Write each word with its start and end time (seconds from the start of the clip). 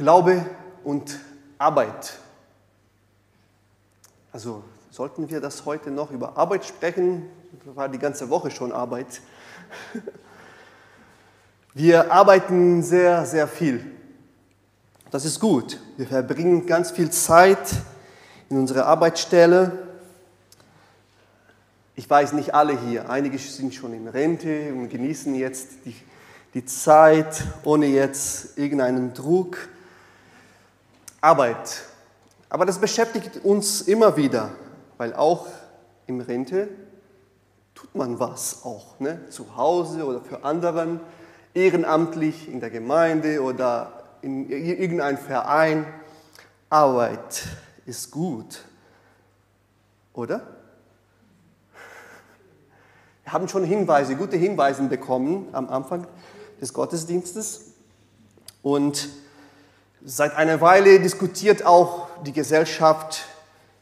Glaube 0.00 0.46
und 0.82 1.20
Arbeit. 1.58 2.14
Also 4.32 4.64
sollten 4.90 5.28
wir 5.28 5.42
das 5.42 5.66
heute 5.66 5.90
noch 5.90 6.10
über 6.10 6.38
Arbeit 6.38 6.64
sprechen? 6.64 7.28
Das 7.66 7.76
war 7.76 7.86
die 7.86 7.98
ganze 7.98 8.30
Woche 8.30 8.50
schon 8.50 8.72
Arbeit. 8.72 9.20
Wir 11.74 12.10
arbeiten 12.10 12.82
sehr, 12.82 13.26
sehr 13.26 13.46
viel. 13.46 13.84
Das 15.10 15.26
ist 15.26 15.38
gut. 15.38 15.78
Wir 15.98 16.06
verbringen 16.06 16.64
ganz 16.64 16.90
viel 16.92 17.10
Zeit 17.10 17.70
in 18.48 18.56
unserer 18.56 18.86
Arbeitsstelle. 18.86 19.86
Ich 21.94 22.08
weiß 22.08 22.32
nicht 22.32 22.54
alle 22.54 22.80
hier. 22.86 23.10
Einige 23.10 23.36
sind 23.36 23.74
schon 23.74 23.92
in 23.92 24.08
Rente 24.08 24.72
und 24.72 24.88
genießen 24.88 25.34
jetzt 25.34 25.68
die, 25.84 25.94
die 26.54 26.64
Zeit 26.64 27.44
ohne 27.64 27.84
jetzt 27.84 28.56
irgendeinen 28.56 29.12
Druck. 29.12 29.58
Arbeit. 31.20 31.82
Aber 32.48 32.66
das 32.66 32.78
beschäftigt 32.78 33.44
uns 33.44 33.82
immer 33.82 34.16
wieder, 34.16 34.50
weil 34.98 35.14
auch 35.14 35.46
im 36.06 36.20
Rente 36.20 36.68
tut 37.74 37.94
man 37.94 38.18
was 38.18 38.64
auch, 38.64 38.98
ne? 38.98 39.28
zu 39.30 39.56
Hause 39.56 40.04
oder 40.04 40.20
für 40.20 40.44
anderen, 40.44 41.00
ehrenamtlich 41.54 42.48
in 42.48 42.60
der 42.60 42.70
Gemeinde 42.70 43.42
oder 43.42 43.92
in 44.22 44.48
irgendeinem 44.50 45.18
Verein. 45.18 45.86
Arbeit 46.68 47.44
ist 47.86 48.10
gut, 48.10 48.64
oder? 50.12 50.42
Wir 53.24 53.32
haben 53.32 53.48
schon 53.48 53.64
Hinweise, 53.64 54.16
gute 54.16 54.36
Hinweise 54.36 54.82
bekommen 54.84 55.48
am 55.52 55.68
Anfang 55.68 56.06
des 56.60 56.72
Gottesdienstes 56.72 57.72
und 58.62 59.08
Seit 60.02 60.34
einer 60.34 60.62
Weile 60.62 60.98
diskutiert 60.98 61.66
auch 61.66 62.08
die 62.22 62.32
Gesellschaft 62.32 63.26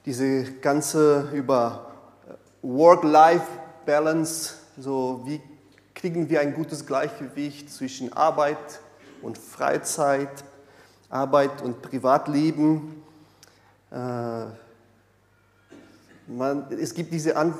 diese 0.05 0.52
ganze 0.55 1.28
über 1.33 1.92
äh, 2.27 2.33
Work-Life-Balance, 2.62 4.55
so 4.77 5.22
wie 5.27 5.41
kriegen 5.94 6.28
wir 6.28 6.41
ein 6.41 6.55
gutes 6.55 6.86
Gleichgewicht 6.86 7.70
zwischen 7.70 8.12
Arbeit 8.12 8.80
und 9.22 9.38
Freizeit, 9.38 10.42
Arbeit 11.08 11.62
und 11.62 11.83
Privatleben. 11.83 13.00
Äh, 13.92 14.47
man, 16.27 16.66
es 16.72 16.94
gibt 16.94 17.12
diese 17.12 17.36
An, 17.36 17.55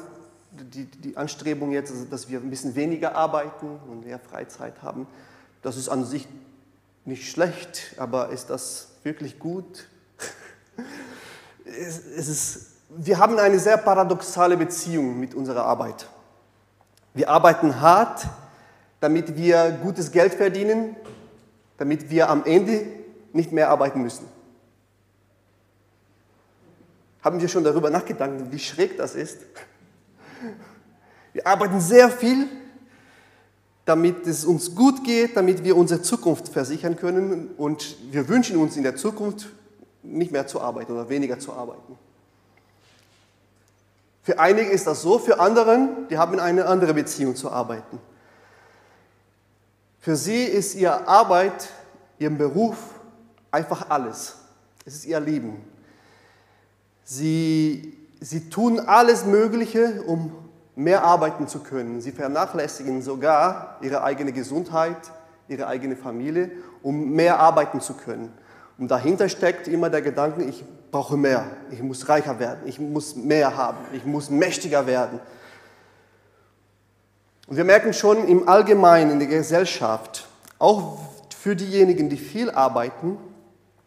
die, 0.51 0.87
die 0.87 1.17
Anstrebung 1.17 1.71
jetzt, 1.71 1.93
dass 2.11 2.29
wir 2.29 2.41
ein 2.41 2.51
bisschen 2.51 2.75
weniger 2.75 3.15
arbeiten 3.15 3.79
und 3.89 4.05
mehr 4.05 4.19
Freizeit 4.19 4.83
haben. 4.83 5.07
Das 5.63 5.77
ist 5.77 5.89
an 5.89 6.05
sich 6.05 6.27
nicht 7.09 7.31
schlecht, 7.31 7.95
aber 7.97 8.29
ist 8.29 8.51
das 8.51 8.89
wirklich 9.03 9.39
gut? 9.39 9.89
es, 11.65 11.99
ist, 12.29 12.67
wir 12.91 13.19
haben 13.19 13.39
eine 13.39 13.59
sehr 13.59 13.79
paradoxale 13.79 14.57
Beziehung 14.57 15.19
mit 15.19 15.35
unserer 15.35 15.65
Arbeit. 15.65 16.07
Wir 17.15 17.29
arbeiten 17.31 17.81
hart, 17.81 18.27
damit 19.01 19.37
wir 19.37 19.71
gutes 19.83 20.13
Geld 20.13 20.35
verdienen, 20.35 20.97
damit 21.79 22.11
wir 22.11 22.29
am 22.29 22.45
Ende 22.45 22.87
nicht 23.33 23.53
mehr 23.53 23.71
arbeiten 23.71 24.03
müssen. 24.03 24.27
Haben 27.25 27.41
wir 27.41 27.49
schon 27.49 27.65
darüber 27.65 27.91
nachgedacht, 27.91 28.31
wie 28.51 28.59
schräg 28.59 28.97
das 28.99 29.15
ist? 29.15 29.41
Wir 31.33 31.47
arbeiten 31.47 31.81
sehr 31.81 32.11
viel, 32.11 32.49
damit 33.89 34.27
es 34.27 34.45
uns 34.45 34.75
gut 34.75 35.03
geht, 35.03 35.35
damit 35.35 35.65
wir 35.65 35.75
unsere 35.75 36.03
Zukunft 36.03 36.49
versichern 36.49 36.97
können 36.97 37.49
und 37.57 37.97
wir 38.13 38.29
wünschen 38.29 38.59
uns 38.59 38.77
in 38.77 38.83
der 38.83 38.97
Zukunft 38.97 39.49
nicht 40.03 40.31
mehr 40.31 40.47
zu 40.47 40.61
arbeiten 40.61 40.93
oder 40.93 41.09
weniger 41.09 41.39
zu 41.39 41.55
arbeiten. 41.55 41.99
Für 44.23 44.39
einige 44.39 44.69
ist 44.69 44.87
das 44.87 45.01
so, 45.01 45.19
für 45.19 45.41
anderen, 45.41 46.07
die 46.11 46.19
haben 46.19 46.39
eine 46.39 46.67
andere 46.67 46.93
Beziehung 46.93 47.35
zu 47.35 47.51
arbeiten. 47.51 47.99
Für 50.01 50.17
sie 50.17 50.45
ist 50.45 50.75
ihre 50.75 51.09
Arbeit, 51.09 51.71
ihr 52.19 52.29
Beruf 52.29 52.77
einfach 53.51 53.89
alles. 53.89 54.37
Es 54.85 54.97
ist 54.97 55.07
ihr 55.07 55.19
Leben. 55.19 55.65
Sie, 57.05 57.97
sie 58.21 58.51
tun 58.51 58.81
alles 58.81 59.25
Mögliche, 59.25 60.03
um 60.03 60.48
mehr 60.79 61.03
arbeiten 61.03 61.49
zu 61.49 61.59
können. 61.59 62.01
Sie 62.01 62.13
vernachlässigen 62.13 63.03
sogar 63.03 63.79
ihre 63.81 64.05
eigene 64.05 64.33
Gesundheit, 64.33 64.97
ihre 65.49 65.67
eigene 65.67 65.97
Familie, 65.97 66.53
um 66.83 67.11
mehr 67.11 67.41
arbeiten 67.41 67.81
zu 67.81 67.95
können. 67.95 68.33
Und 68.79 68.89
dahinter 68.89 69.29
steckt 69.29 69.67
immer 69.67 69.91
der 69.91 70.03
Gedanke, 70.03 70.45
ich 70.45 70.65
brauche 70.93 71.17
mehr, 71.17 71.47
ich 71.73 71.83
muss 71.83 72.09
reicher 72.09 72.39
werden, 72.39 72.61
ich 72.65 72.79
muss 72.79 73.17
mehr 73.17 73.57
haben, 73.57 73.79
ich 73.93 74.05
muss 74.05 74.31
mächtiger 74.31 74.87
werden. 74.87 75.19
Und 77.49 77.57
wir 77.57 77.65
merken 77.65 77.93
schon 77.93 78.29
im 78.29 78.49
Allgemeinen 78.49 79.11
in 79.11 79.19
der 79.19 79.29
Gesellschaft, 79.29 80.29
auch 80.61 81.01
für 81.37 81.57
diejenigen, 81.57 82.09
die 82.09 82.17
viel 82.17 82.53
arbeiten, 82.53 83.19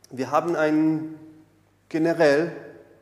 wir 0.10 0.30
haben 0.30 0.58
ein 0.58 1.16
generell 1.88 2.52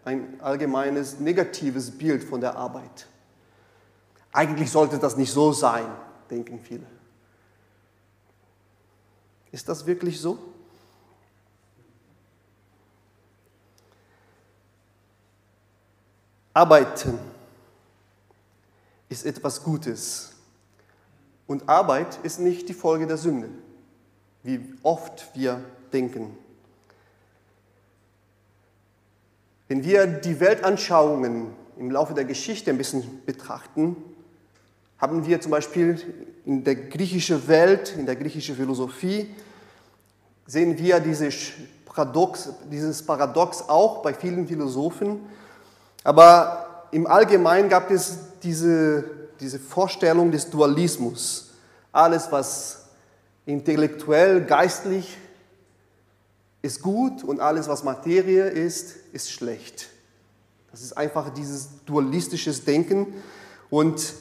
ein 0.05 0.39
allgemeines 0.41 1.19
negatives 1.19 1.89
Bild 1.89 2.23
von 2.23 2.39
der 2.39 2.55
Arbeit. 2.55 3.08
Eigentlich 4.31 4.71
sollte 4.71 4.99
das 4.99 5.17
nicht 5.17 5.31
so 5.31 5.51
sein, 5.51 5.85
denken 6.29 6.59
viele. 6.59 6.85
Ist 9.51 9.67
das 9.67 9.85
wirklich 9.85 10.19
so? 10.19 10.37
Arbeiten 16.53 17.17
ist 19.07 19.25
etwas 19.25 19.63
Gutes. 19.63 20.33
Und 21.47 21.67
Arbeit 21.67 22.19
ist 22.21 22.39
nicht 22.39 22.69
die 22.69 22.73
Folge 22.73 23.07
der 23.07 23.17
Sünde, 23.17 23.49
wie 24.43 24.73
oft 24.83 25.29
wir 25.33 25.63
denken. 25.91 26.37
Wenn 29.67 29.83
wir 29.83 30.05
die 30.05 30.39
Weltanschauungen 30.39 31.53
im 31.77 31.91
Laufe 31.91 32.13
der 32.13 32.25
Geschichte 32.25 32.69
ein 32.69 32.77
bisschen 32.77 33.23
betrachten, 33.25 33.95
haben 34.99 35.25
wir 35.25 35.39
zum 35.39 35.51
Beispiel 35.51 35.99
in 36.45 36.63
der 36.63 36.75
griechischen 36.75 37.47
Welt, 37.47 37.95
in 37.97 38.05
der 38.05 38.15
griechischen 38.15 38.55
Philosophie, 38.55 39.33
sehen 40.45 40.77
wir 40.77 40.99
dieses 40.99 41.51
Paradox, 41.85 42.49
dieses 42.69 43.03
Paradox 43.03 43.63
auch 43.67 44.01
bei 44.01 44.13
vielen 44.13 44.47
Philosophen. 44.47 45.21
Aber 46.03 46.87
im 46.91 47.07
Allgemeinen 47.07 47.69
gab 47.69 47.91
es 47.91 48.17
diese, 48.43 49.05
diese 49.39 49.59
Vorstellung 49.59 50.31
des 50.31 50.49
Dualismus. 50.49 51.51
Alles, 51.91 52.31
was 52.31 52.85
intellektuell, 53.45 54.43
geistlich 54.43 55.17
ist 56.61 56.81
gut 56.81 57.23
und 57.23 57.39
alles, 57.39 57.67
was 57.67 57.83
Materie 57.83 58.47
ist, 58.47 58.95
ist 59.13 59.31
schlecht. 59.31 59.89
Das 60.71 60.81
ist 60.81 60.93
einfach 60.93 61.33
dieses 61.33 61.69
dualistisches 61.85 62.65
Denken 62.65 63.07
und 63.69 64.13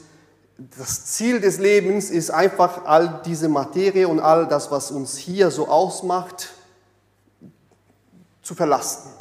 das 0.59 1.07
Ziel 1.07 1.41
des 1.41 1.59
Lebens 1.59 2.11
ist 2.11 2.31
einfach 2.31 2.85
all 2.85 3.23
diese 3.25 3.49
Materie 3.49 4.09
und 4.09 4.19
all 4.19 4.49
das, 4.49 4.73
was 4.73 4.91
uns 4.91 5.17
hier 5.17 5.53
so 5.53 5.69
ausmacht, 5.69 6.51
zu 8.43 8.57
verlassen 8.57 9.13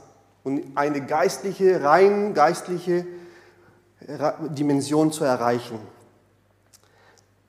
und 0.43 0.63
eine 0.75 1.05
geistliche, 1.05 1.83
rein 1.83 2.33
geistliche 2.33 3.05
Dimension 4.49 5.11
zu 5.11 5.25
erreichen. 5.25 5.79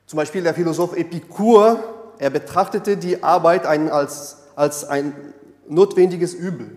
Zum 0.06 0.18
Beispiel 0.18 0.42
der 0.42 0.54
Philosoph 0.54 0.94
Epikur, 0.96 1.82
er 2.18 2.30
betrachtete 2.30 2.96
die 2.96 3.22
Arbeit 3.22 3.64
als, 3.64 4.38
als 4.56 4.84
ein 4.84 5.14
notwendiges 5.66 6.34
Übel. 6.34 6.76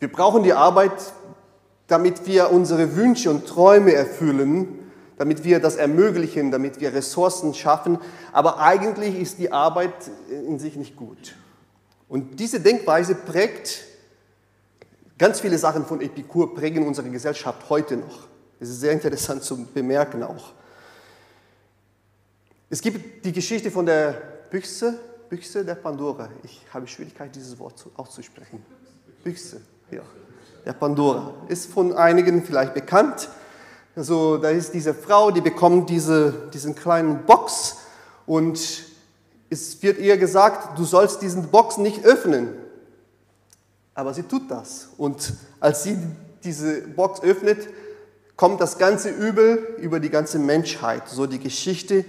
Wir 0.00 0.10
brauchen 0.10 0.42
die 0.42 0.54
Arbeit, 0.54 0.92
damit 1.86 2.26
wir 2.26 2.50
unsere 2.50 2.96
Wünsche 2.96 3.30
und 3.30 3.46
Träume 3.46 3.92
erfüllen 3.92 4.82
damit 5.16 5.44
wir 5.44 5.60
das 5.60 5.76
ermöglichen, 5.76 6.50
damit 6.50 6.80
wir 6.80 6.92
Ressourcen 6.92 7.54
schaffen. 7.54 7.98
Aber 8.32 8.58
eigentlich 8.58 9.18
ist 9.18 9.38
die 9.38 9.52
Arbeit 9.52 9.94
in 10.30 10.58
sich 10.58 10.76
nicht 10.76 10.96
gut. 10.96 11.34
Und 12.08 12.40
diese 12.40 12.60
Denkweise 12.60 13.14
prägt 13.14 13.84
ganz 15.18 15.40
viele 15.40 15.58
Sachen 15.58 15.86
von 15.86 16.00
Epikur, 16.00 16.54
prägen 16.54 16.86
unsere 16.86 17.08
Gesellschaft 17.10 17.68
heute 17.68 17.96
noch. 17.96 18.28
Es 18.60 18.68
ist 18.68 18.80
sehr 18.80 18.92
interessant 18.92 19.42
zu 19.42 19.64
bemerken 19.66 20.22
auch. 20.22 20.52
Es 22.70 22.80
gibt 22.80 23.24
die 23.24 23.32
Geschichte 23.32 23.70
von 23.70 23.86
der 23.86 24.12
Büchse, 24.50 24.98
Büchse 25.28 25.64
der 25.64 25.74
Pandora. 25.74 26.28
Ich 26.42 26.62
habe 26.72 26.86
Schwierigkeit, 26.86 27.34
dieses 27.34 27.58
Wort 27.58 27.86
auszusprechen. 27.96 28.64
Büchse, 29.24 29.60
ja. 29.90 30.02
Der 30.64 30.72
Pandora. 30.72 31.34
Ist 31.48 31.72
von 31.72 31.92
einigen 31.92 32.42
vielleicht 32.44 32.74
bekannt. 32.74 33.28
Also 33.94 34.38
da 34.38 34.48
ist 34.48 34.72
diese 34.72 34.94
Frau, 34.94 35.30
die 35.30 35.40
bekommt 35.42 35.90
diese, 35.90 36.48
diesen 36.52 36.74
kleinen 36.74 37.24
Box 37.26 37.76
und 38.24 38.58
es 39.50 39.82
wird 39.82 39.98
ihr 39.98 40.16
gesagt, 40.16 40.78
du 40.78 40.84
sollst 40.84 41.20
diesen 41.20 41.48
Box 41.48 41.76
nicht 41.76 42.04
öffnen. 42.04 42.56
Aber 43.94 44.14
sie 44.14 44.22
tut 44.22 44.50
das. 44.50 44.88
Und 44.96 45.34
als 45.60 45.82
sie 45.82 45.98
diese 46.42 46.80
Box 46.80 47.22
öffnet, 47.22 47.68
kommt 48.36 48.62
das 48.62 48.78
ganze 48.78 49.10
Übel 49.10 49.76
über 49.78 50.00
die 50.00 50.08
ganze 50.08 50.38
Menschheit. 50.38 51.08
So 51.08 51.26
die 51.26 51.38
Geschichte, 51.38 52.06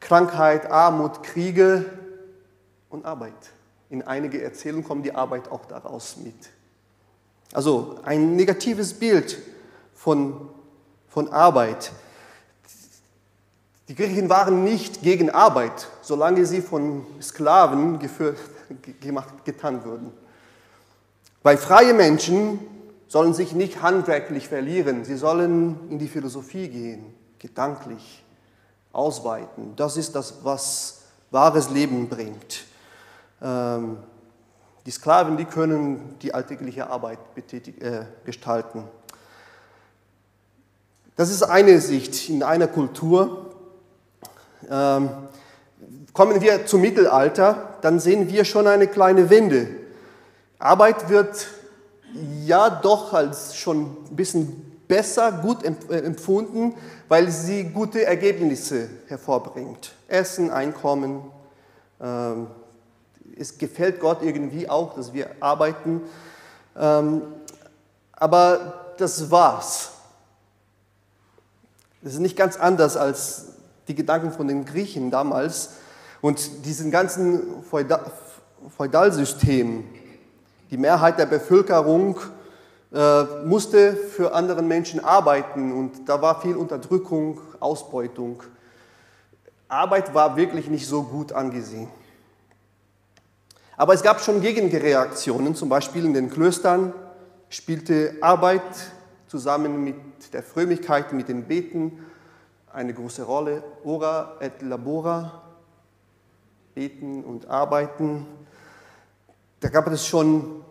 Krankheit, 0.00 0.70
Armut, 0.70 1.22
Kriege 1.22 1.84
und 2.88 3.04
Arbeit. 3.04 3.34
In 3.90 4.02
einige 4.02 4.42
Erzählungen 4.42 4.84
kommt 4.84 5.04
die 5.04 5.14
Arbeit 5.14 5.50
auch 5.50 5.66
daraus 5.66 6.16
mit. 6.16 6.34
Also 7.52 7.98
ein 8.04 8.36
negatives 8.36 8.94
Bild 8.94 9.38
von, 9.92 10.48
von 11.10 11.32
Arbeit. 11.32 11.92
Die 13.88 13.94
Griechen 13.94 14.30
waren 14.30 14.64
nicht 14.64 15.02
gegen 15.02 15.30
Arbeit, 15.30 15.88
solange 16.00 16.46
sie 16.46 16.62
von 16.62 17.04
Sklaven 17.20 17.98
geführt, 17.98 18.38
gemacht, 19.00 19.44
getan 19.44 19.84
würden. 19.84 20.12
Weil 21.42 21.58
freie 21.58 21.92
Menschen 21.92 22.60
sollen 23.08 23.34
sich 23.34 23.52
nicht 23.52 23.82
handwerklich 23.82 24.48
verlieren, 24.48 25.04
sie 25.04 25.16
sollen 25.16 25.90
in 25.90 25.98
die 25.98 26.06
Philosophie 26.06 26.68
gehen, 26.68 27.14
gedanklich 27.40 28.24
ausweiten. 28.92 29.74
Das 29.74 29.96
ist 29.96 30.14
das, 30.14 30.44
was 30.44 31.02
wahres 31.32 31.70
Leben 31.70 32.08
bringt. 32.08 32.64
Ähm, 33.42 33.96
die 34.86 34.90
Sklaven, 34.92 35.36
die 35.36 35.44
können 35.44 36.16
die 36.22 36.32
alltägliche 36.32 36.88
Arbeit 36.88 37.18
äh, 37.36 38.04
gestalten. 38.24 38.84
Das 41.16 41.30
ist 41.30 41.42
eine 41.42 41.80
Sicht 41.80 42.28
in 42.28 42.42
einer 42.42 42.66
Kultur. 42.66 43.54
Ähm, 44.70 45.10
kommen 46.12 46.40
wir 46.40 46.66
zum 46.66 46.80
Mittelalter, 46.80 47.78
dann 47.82 48.00
sehen 48.00 48.28
wir 48.28 48.44
schon 48.44 48.66
eine 48.66 48.86
kleine 48.86 49.30
Wende. 49.30 49.68
Arbeit 50.58 51.08
wird 51.08 51.48
ja 52.44 52.68
doch 52.70 53.12
als 53.12 53.56
schon 53.56 53.96
ein 54.10 54.16
bisschen 54.16 54.70
besser, 54.88 55.32
gut 55.32 55.62
äh, 55.62 55.98
empfunden, 55.98 56.74
weil 57.08 57.30
sie 57.30 57.64
gute 57.64 58.04
Ergebnisse 58.04 58.88
hervorbringt. 59.06 59.92
Essen, 60.08 60.50
Einkommen. 60.50 61.22
Ähm, 62.00 62.48
es 63.38 63.56
gefällt 63.56 64.00
Gott 64.00 64.22
irgendwie 64.22 64.68
auch, 64.68 64.94
dass 64.94 65.12
wir 65.12 65.30
arbeiten. 65.40 66.02
Ähm, 66.76 67.22
aber 68.12 68.94
das 68.98 69.30
war's. 69.30 69.92
Das 72.02 72.14
ist 72.14 72.20
nicht 72.20 72.36
ganz 72.36 72.56
anders 72.56 72.96
als 72.96 73.48
die 73.86 73.94
Gedanken 73.94 74.32
von 74.32 74.48
den 74.48 74.64
Griechen 74.64 75.10
damals 75.10 75.74
und 76.22 76.64
diesen 76.64 76.90
ganzen 76.90 77.42
Feudalsystem. 78.76 79.84
Die 80.70 80.78
Mehrheit 80.78 81.18
der 81.18 81.26
Bevölkerung 81.26 82.18
äh, 82.92 83.24
musste 83.44 83.94
für 83.94 84.32
andere 84.32 84.62
Menschen 84.62 85.04
arbeiten 85.04 85.72
und 85.72 86.08
da 86.08 86.22
war 86.22 86.40
viel 86.40 86.56
Unterdrückung, 86.56 87.38
Ausbeutung. 87.60 88.42
Arbeit 89.68 90.14
war 90.14 90.36
wirklich 90.36 90.68
nicht 90.68 90.86
so 90.86 91.02
gut 91.02 91.32
angesehen. 91.32 91.88
Aber 93.76 93.92
es 93.92 94.02
gab 94.02 94.20
schon 94.20 94.40
Gegenreaktionen, 94.40 95.54
zum 95.54 95.68
Beispiel 95.68 96.06
in 96.06 96.14
den 96.14 96.30
Klöstern 96.30 96.94
spielte 97.50 98.14
Arbeit 98.20 98.62
zusammen 99.30 99.84
mit 99.84 99.94
der 100.32 100.42
Frömmigkeit, 100.42 101.12
mit 101.12 101.28
dem 101.28 101.44
Beten 101.44 102.04
eine 102.72 102.92
große 102.92 103.22
Rolle. 103.22 103.62
Ora 103.84 104.36
et 104.40 104.60
labora, 104.60 105.42
beten 106.74 107.22
und 107.22 107.48
arbeiten. 107.48 108.26
Da 109.60 109.68
gab 109.68 109.86
es 109.86 110.04
schon 110.04 110.64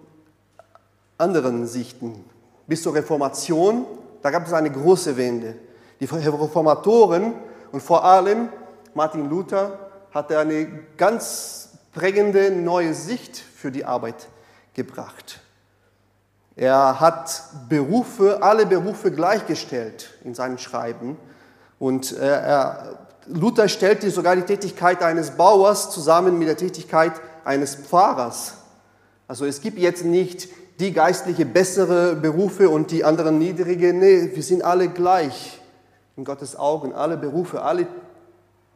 anderen 1.18 1.68
Sichten. 1.68 2.26
Bis 2.68 2.84
zur 2.84 2.96
Reformation, 2.96 3.86
da 4.22 4.30
gab 4.30 4.46
es 4.46 4.52
eine 4.52 4.72
große 4.72 5.16
Wende. 5.16 5.56
Die 6.02 6.06
Reformatoren 6.06 7.36
und 7.72 7.82
vor 7.82 8.04
allem 8.04 8.50
Martin 8.94 9.30
Luther 9.30 9.90
hatte 10.12 10.38
eine 10.38 10.68
ganz 10.98 11.78
prägende 11.94 12.52
neue 12.52 12.94
Sicht 12.94 13.38
für 13.38 13.72
die 13.72 13.86
Arbeit 13.86 14.28
gebracht. 14.74 15.40
Er 16.60 17.00
hat 17.00 17.42
Berufe, 17.70 18.44
alle 18.44 18.66
Berufe 18.66 19.14
gleichgestellt 19.14 20.10
in 20.26 20.36
seinen 20.36 20.58
Schreiben. 20.58 21.16
Und 21.80 22.12
äh, 22.18 22.26
er, 22.26 23.08
Luther 23.28 23.70
stellte 23.70 24.12
sogar 24.12 24.36
die 24.36 24.42
Tätigkeit 24.42 25.02
eines 25.02 25.32
Bauers 25.32 25.90
zusammen 25.90 26.38
mit 26.38 26.50
der 26.50 26.58
Tätigkeit 26.58 27.14
eines 27.46 27.76
Pfarrers. 27.76 28.56
Also 29.26 29.46
es 29.46 29.62
gibt 29.62 29.80
jetzt 29.80 30.04
nicht 30.04 30.50
die 30.82 30.92
geistliche 30.92 31.46
bessere 31.46 32.18
Berufe 32.18 32.70
und 32.70 32.92
die 32.92 33.06
anderen 33.06 33.40
niedrige. 33.40 33.94
Nee, 33.94 34.32
wir 34.34 34.44
sind 34.44 34.62
alle 34.62 34.90
gleich 34.90 35.62
in 36.18 36.26
Gottes 36.26 36.58
Augen. 36.58 36.92
Alle 36.92 37.16
Berufe, 37.16 37.62
alle 37.62 37.88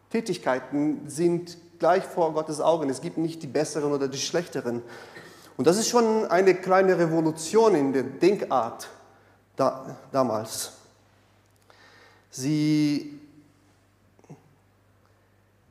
Tätigkeiten 0.10 1.02
sind 1.08 1.58
gleich 1.80 2.06
vor 2.06 2.34
Gottes 2.34 2.62
Augen. 2.62 2.90
Es 2.90 3.02
gibt 3.02 3.18
nicht 3.18 3.44
die 3.44 3.48
besseren 3.48 3.92
oder 3.92 4.08
die 4.08 4.20
schlechteren. 4.20 4.84
Und 5.58 5.68
das 5.68 5.78
ist 5.78 5.90
schon 5.90 6.26
eine 6.26 6.56
kleine 6.56 6.98
Revolution 6.98 7.76
in 7.76 7.94
der 7.94 8.04
Denkart 8.04 8.90
da, 9.56 9.98
damals. 10.12 10.74
Sie, 12.32 13.20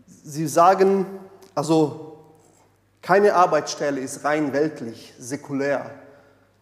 sie 0.06 0.46
sagen, 0.46 1.06
also 1.54 2.18
keine 3.00 3.34
Arbeitsstelle 3.34 4.00
ist 4.00 4.24
rein 4.24 4.52
weltlich, 4.52 5.12
säkulär, 5.18 5.90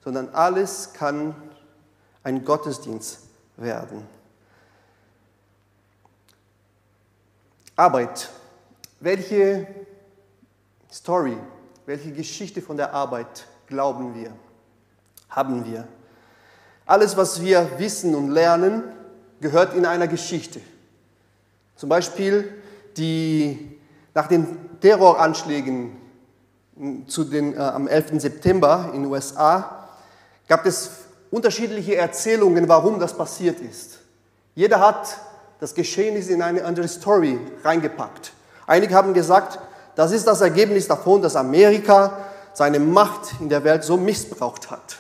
sondern 0.03 0.31
alles 0.31 0.95
kann 0.95 1.35
ein 2.23 2.45
Gottesdienst 2.45 3.21
werden. 3.59 4.07
Arbeit. 7.77 8.31
Welche 9.01 9.67
Story 10.91 11.37
welche 11.91 12.13
Geschichte 12.13 12.63
von 12.63 12.77
der 12.77 12.95
Arbeit 12.95 13.49
glauben 13.67 14.15
wir? 14.15 14.31
Haben 15.29 15.67
wir? 15.67 15.89
Alles, 16.87 17.17
was 17.17 17.43
wir 17.43 17.69
wissen 17.79 18.15
und 18.15 18.31
lernen, 18.31 18.85
gehört 19.41 19.75
in 19.75 19.85
einer 19.85 20.07
Geschichte. 20.07 20.61
Zum 21.75 21.89
Beispiel 21.89 22.49
die, 22.97 23.77
nach 24.15 24.29
den 24.29 24.47
Terroranschlägen 24.81 25.97
zu 27.09 27.25
den, 27.25 27.55
äh, 27.55 27.59
am 27.59 27.89
11. 27.89 28.21
September 28.21 28.93
in 28.95 29.03
den 29.03 29.11
USA 29.11 29.89
gab 30.47 30.67
es 30.67 30.93
unterschiedliche 31.33 31.97
Erzählungen, 31.97 32.69
warum 32.69 33.01
das 33.01 33.17
passiert 33.17 33.59
ist. 33.59 33.99
Jeder 34.55 34.79
hat 34.79 35.19
das 35.59 35.75
Geschehnis 35.75 36.29
in 36.29 36.41
eine 36.41 36.65
andere 36.65 36.87
Story 36.87 37.37
reingepackt. 37.65 38.33
Einige 38.69 38.95
haben 38.95 39.13
gesagt, 39.13 39.59
das 39.95 40.13
ist 40.13 40.27
das 40.27 40.41
Ergebnis 40.41 40.87
davon, 40.87 41.23
dass 41.23 41.37
Amerika 41.37 42.17
seine 42.53 42.79
Macht 42.79 43.35
in 43.41 43.49
der 43.49 43.63
Welt 43.65 43.85
so 43.85 43.97
missbraucht 43.97 44.71
hat. 44.71 44.99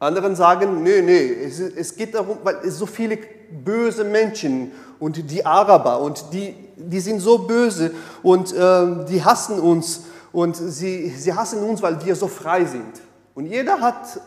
Anderen 0.00 0.36
sagen, 0.36 0.82
nee, 0.82 1.02
nee, 1.02 1.32
es, 1.44 1.58
es 1.58 1.96
geht 1.96 2.14
darum, 2.14 2.38
weil 2.44 2.56
es 2.64 2.78
so 2.78 2.86
viele 2.86 3.18
böse 3.50 4.04
Menschen 4.04 4.72
und 5.00 5.30
die 5.30 5.44
Araber 5.44 6.00
und 6.00 6.32
die, 6.32 6.54
die 6.76 7.00
sind 7.00 7.20
so 7.20 7.38
böse 7.38 7.92
und 8.22 8.52
äh, 8.52 9.04
die 9.06 9.24
hassen 9.24 9.58
uns 9.58 10.02
und 10.32 10.56
sie, 10.56 11.10
sie 11.10 11.34
hassen 11.34 11.62
uns, 11.62 11.82
weil 11.82 12.04
wir 12.04 12.14
so 12.14 12.28
frei 12.28 12.64
sind. 12.64 13.00
Und 13.34 13.46
jeder 13.46 13.80
hat 13.80 14.20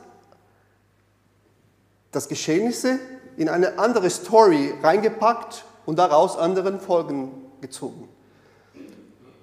das 2.11 2.27
Geschehnisse 2.27 2.99
in 3.37 3.47
eine 3.47 3.79
andere 3.79 4.09
Story 4.09 4.73
reingepackt 4.81 5.63
und 5.85 5.99
daraus 5.99 6.37
anderen 6.37 6.79
Folgen 6.79 7.31
gezogen. 7.61 8.09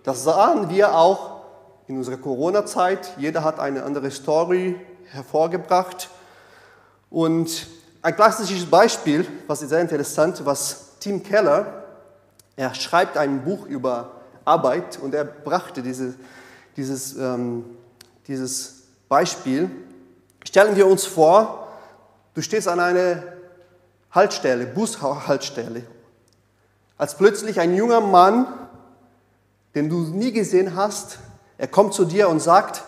Das 0.08 0.24
sahen 0.24 0.70
wir 0.70 0.94
auch 0.94 1.42
in 1.86 1.98
unserer 1.98 2.16
Corona-Zeit. 2.16 3.12
Jeder 3.18 3.44
hat 3.44 3.60
eine 3.60 3.82
andere 3.82 4.10
Story 4.10 4.80
hervorgebracht. 5.10 6.08
Und 7.10 7.66
ein 8.00 8.16
klassisches 8.16 8.64
Beispiel, 8.64 9.26
was 9.46 9.60
ist 9.60 9.68
sehr 9.68 9.82
interessant, 9.82 10.40
was 10.46 10.96
Tim 10.98 11.22
Keller, 11.22 11.84
er 12.56 12.74
schreibt 12.74 13.18
ein 13.18 13.44
Buch 13.44 13.66
über 13.66 14.12
Arbeit 14.46 14.98
und 14.98 15.14
er 15.14 15.24
brachte 15.24 15.82
diese, 15.82 16.14
dieses, 16.74 17.14
ähm, 17.14 17.66
dieses 18.28 18.84
Beispiel. 19.10 19.70
Stellen 20.42 20.74
wir 20.74 20.86
uns 20.86 21.04
vor, 21.04 21.68
du 22.32 22.40
stehst 22.40 22.66
an 22.66 22.80
einer 22.80 23.24
Haltestelle, 24.10 24.68
Bushaltestelle, 24.68 25.82
als 26.96 27.14
plötzlich 27.14 27.60
ein 27.60 27.76
junger 27.76 28.00
Mann 28.00 28.46
den 29.74 29.88
du 29.88 29.98
nie 29.98 30.32
gesehen 30.32 30.74
hast, 30.74 31.18
er 31.56 31.68
kommt 31.68 31.94
zu 31.94 32.04
dir 32.04 32.28
und 32.28 32.40
sagt, 32.40 32.84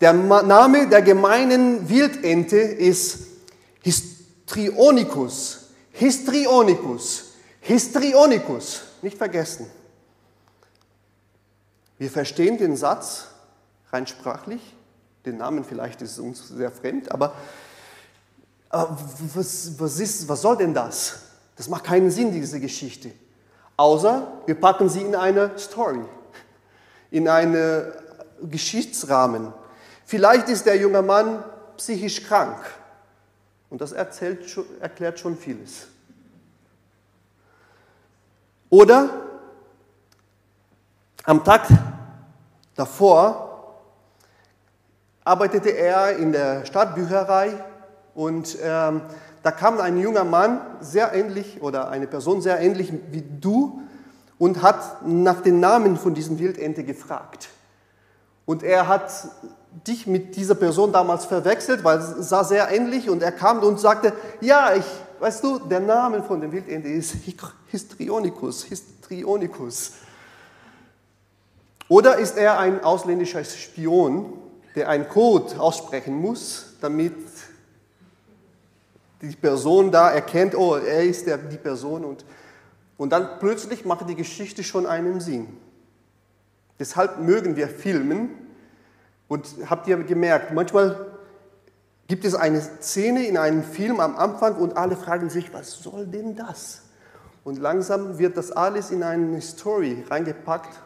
der 0.00 0.12
Name 0.12 0.88
der 0.88 1.02
gemeinen 1.02 1.88
Wildente 1.88 2.56
ist 2.56 3.26
Histrionicus. 3.82 5.68
Histrionicus. 5.92 7.24
Histrionicus. 7.60 8.82
Nicht 9.02 9.18
vergessen. 9.18 9.66
Wir 11.98 12.10
verstehen 12.10 12.56
den 12.56 12.76
Satz 12.76 13.26
rein 13.92 14.06
sprachlich, 14.06 14.74
den 15.26 15.36
Namen 15.36 15.64
vielleicht 15.64 16.00
ist 16.00 16.18
uns 16.18 16.48
sehr 16.48 16.70
fremd, 16.70 17.12
aber, 17.12 17.34
aber 18.70 18.96
was, 19.34 19.78
was, 19.78 20.00
ist, 20.00 20.26
was 20.26 20.40
soll 20.40 20.56
denn 20.56 20.72
das? 20.72 21.20
Das 21.56 21.68
macht 21.68 21.84
keinen 21.84 22.10
Sinn, 22.10 22.32
diese 22.32 22.58
Geschichte. 22.58 23.10
Außer 23.76 24.40
wir 24.46 24.54
packen 24.54 24.88
sie 24.88 25.02
in 25.02 25.14
eine 25.14 25.58
Story, 25.58 26.00
in 27.10 27.28
einen 27.28 27.84
Geschichtsrahmen. 28.42 29.52
Vielleicht 30.04 30.48
ist 30.48 30.66
der 30.66 30.76
junge 30.76 31.02
Mann 31.02 31.42
psychisch 31.76 32.24
krank 32.24 32.58
und 33.70 33.80
das 33.80 33.92
erzählt, 33.92 34.44
erklärt 34.80 35.18
schon 35.18 35.36
vieles. 35.36 35.86
Oder 38.68 39.10
am 41.24 41.44
Tag 41.44 41.68
davor 42.74 43.80
arbeitete 45.24 45.70
er 45.70 46.16
in 46.16 46.32
der 46.32 46.64
Stadtbücherei 46.64 47.52
und 48.14 48.56
ähm, 48.62 49.02
da 49.42 49.50
kam 49.50 49.80
ein 49.80 49.98
junger 49.98 50.24
Mann, 50.24 50.60
sehr 50.80 51.12
ähnlich 51.14 51.62
oder 51.62 51.88
eine 51.88 52.06
Person 52.06 52.42
sehr 52.42 52.60
ähnlich 52.60 52.92
wie 53.10 53.22
du 53.22 53.82
und 54.40 54.62
hat 54.62 55.06
nach 55.06 55.42
den 55.42 55.60
Namen 55.60 55.98
von 55.98 56.14
diesem 56.14 56.38
Wildente 56.38 56.82
gefragt. 56.82 57.50
Und 58.46 58.62
er 58.62 58.88
hat 58.88 59.12
dich 59.86 60.06
mit 60.06 60.34
dieser 60.34 60.54
Person 60.54 60.92
damals 60.92 61.26
verwechselt, 61.26 61.84
weil 61.84 61.98
es 61.98 62.30
sah 62.30 62.42
sehr 62.42 62.70
ähnlich 62.70 63.10
und 63.10 63.22
er 63.22 63.32
kam 63.32 63.62
und 63.62 63.78
sagte, 63.78 64.14
ja, 64.40 64.74
ich, 64.74 64.86
weißt 65.20 65.44
du, 65.44 65.58
der 65.58 65.80
Name 65.80 66.22
von 66.22 66.40
dem 66.40 66.50
Wildente 66.52 66.88
ist 66.88 67.16
Histrionicus, 67.66 68.64
Histrionicus. 68.64 69.92
Oder 71.90 72.16
ist 72.16 72.38
er 72.38 72.58
ein 72.58 72.82
ausländischer 72.82 73.44
Spion, 73.44 74.32
der 74.74 74.88
einen 74.88 75.06
Code 75.06 75.60
aussprechen 75.60 76.14
muss, 76.14 76.76
damit 76.80 77.12
die 79.20 79.36
Person 79.36 79.92
da 79.92 80.10
erkennt, 80.10 80.54
oh, 80.54 80.76
er 80.76 81.02
ist 81.02 81.26
der, 81.26 81.36
die 81.36 81.58
Person 81.58 82.06
und, 82.06 82.24
und 83.00 83.08
dann 83.12 83.38
plötzlich 83.38 83.86
macht 83.86 84.06
die 84.10 84.14
Geschichte 84.14 84.62
schon 84.62 84.84
einen 84.84 85.20
Sinn. 85.20 85.56
Deshalb 86.78 87.18
mögen 87.18 87.56
wir 87.56 87.66
filmen 87.66 88.28
und 89.26 89.46
habt 89.70 89.88
ihr 89.88 89.96
gemerkt, 90.04 90.52
manchmal 90.52 91.06
gibt 92.08 92.26
es 92.26 92.34
eine 92.34 92.60
Szene 92.60 93.26
in 93.26 93.38
einem 93.38 93.62
Film 93.62 94.00
am 94.00 94.16
Anfang 94.16 94.56
und 94.56 94.76
alle 94.76 94.96
fragen 94.96 95.30
sich, 95.30 95.50
was 95.54 95.82
soll 95.82 96.08
denn 96.08 96.36
das? 96.36 96.82
Und 97.42 97.58
langsam 97.58 98.18
wird 98.18 98.36
das 98.36 98.52
alles 98.52 98.90
in 98.90 99.02
eine 99.02 99.40
Story 99.40 100.04
reingepackt 100.10 100.78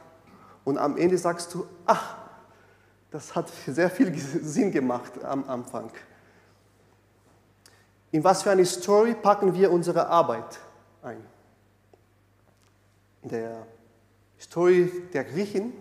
und 0.62 0.78
am 0.78 0.96
Ende 0.96 1.18
sagst 1.18 1.52
du, 1.52 1.66
ach, 1.84 2.14
das 3.10 3.34
hat 3.34 3.50
sehr 3.66 3.90
viel 3.90 4.16
Sinn 4.18 4.70
gemacht 4.70 5.24
am 5.24 5.48
Anfang. 5.48 5.90
In 8.12 8.22
was 8.22 8.44
für 8.44 8.52
eine 8.52 8.64
Story 8.64 9.16
packen 9.20 9.52
wir 9.52 9.72
unsere 9.72 10.06
Arbeit 10.06 10.60
ein? 11.02 11.33
In 13.24 13.30
der 13.30 13.66
Story 14.38 14.92
der 15.14 15.24
Griechen, 15.24 15.72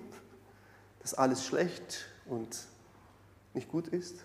dass 1.01 1.13
alles 1.13 1.45
schlecht 1.45 2.05
und 2.25 2.57
nicht 3.53 3.69
gut 3.69 3.89
ist? 3.89 4.15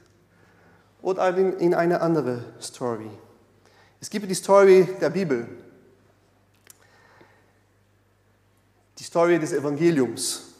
Oder 1.02 1.36
in 1.36 1.74
eine 1.74 2.00
andere 2.00 2.44
Story? 2.60 3.10
Es 4.00 4.08
gibt 4.08 4.30
die 4.30 4.34
Story 4.34 4.88
der 5.00 5.10
Bibel, 5.10 5.48
die 8.98 9.02
Story 9.02 9.40
des 9.40 9.52
Evangeliums. 9.52 10.54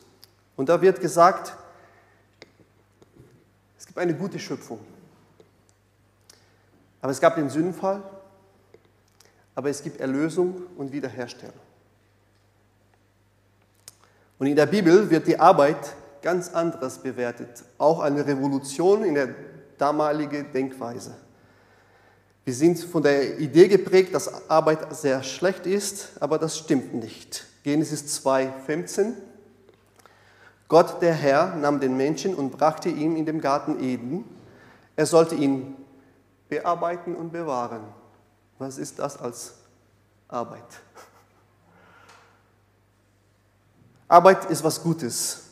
Und 0.57 0.69
da 0.69 0.83
wird 0.83 1.01
gesagt, 1.01 1.57
es 3.79 3.87
gibt 3.87 3.99
eine 4.01 4.15
gute 4.15 4.41
Schöpfung. 4.41 4.81
Aber 7.01 7.13
es 7.13 7.21
gab 7.21 7.37
den 7.37 7.49
Sündenfall, 7.49 8.03
aber 9.55 9.71
es 9.71 9.81
gibt 9.81 10.01
Erlösung 10.01 10.67
und 10.77 10.91
Wiederherstellung. 10.91 11.68
Und 14.39 14.47
in 14.47 14.57
der 14.57 14.67
Bibel 14.67 15.11
wird 15.11 15.27
die 15.27 15.39
Arbeit 15.39 15.95
ganz 16.23 16.53
anderes 16.53 16.99
bewertet, 16.99 17.65
auch 17.79 18.01
eine 18.01 18.27
Revolution 18.27 19.05
in 19.05 19.15
der 19.15 19.35
damaligen 19.77 20.53
Denkweise. 20.53 21.15
Wir 22.45 22.55
sind 22.55 22.79
von 22.79 23.03
der 23.03 23.39
Idee 23.39 23.69
geprägt, 23.69 24.15
dass 24.15 24.49
Arbeit 24.49 24.95
sehr 24.97 25.23
schlecht 25.23 25.67
ist, 25.67 26.11
aber 26.21 26.39
das 26.39 26.57
stimmt 26.57 26.95
nicht. 26.95 27.47
Genesis 27.63 28.25
2,15 28.25 29.13
Gott 30.69 31.01
der 31.01 31.15
Herr 31.15 31.57
nahm 31.57 31.81
den 31.81 31.97
Menschen 31.97 32.35
und 32.35 32.51
brachte 32.51 32.91
ihn 32.91 33.17
in 33.17 33.25
den 33.25 33.41
Garten 33.41 33.83
Eden. 33.83 34.25
Er 34.97 35.07
sollte 35.07 35.35
ihn 35.35 35.77
bearbeiten 36.49 37.15
und 37.15 37.33
bewahren. 37.33 37.83
Was 38.59 38.77
ist 38.77 38.99
das 38.99 39.19
als 39.19 39.55
Arbeit? 40.29 40.65
Arbeit 44.09 44.47
ist 44.47 44.65
was 44.65 44.83
Gutes. 44.83 45.45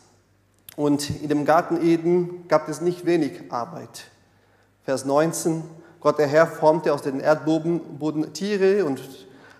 Und 0.77 1.11
in 1.23 1.29
dem 1.29 1.45
Garten 1.45 1.83
Eden 1.83 2.49
gab 2.49 2.69
es 2.69 2.81
nicht 2.81 3.05
wenig 3.05 3.53
Arbeit. 3.53 4.07
Vers 4.85 5.05
19, 5.05 5.63
Gott 6.01 6.19
der 6.19 6.27
Herr 6.27 6.47
formte 6.47 6.93
aus 6.93 7.03
dem 7.03 7.21
Erdboden 7.21 8.33
Tiere 8.33 8.85
und 8.85 9.01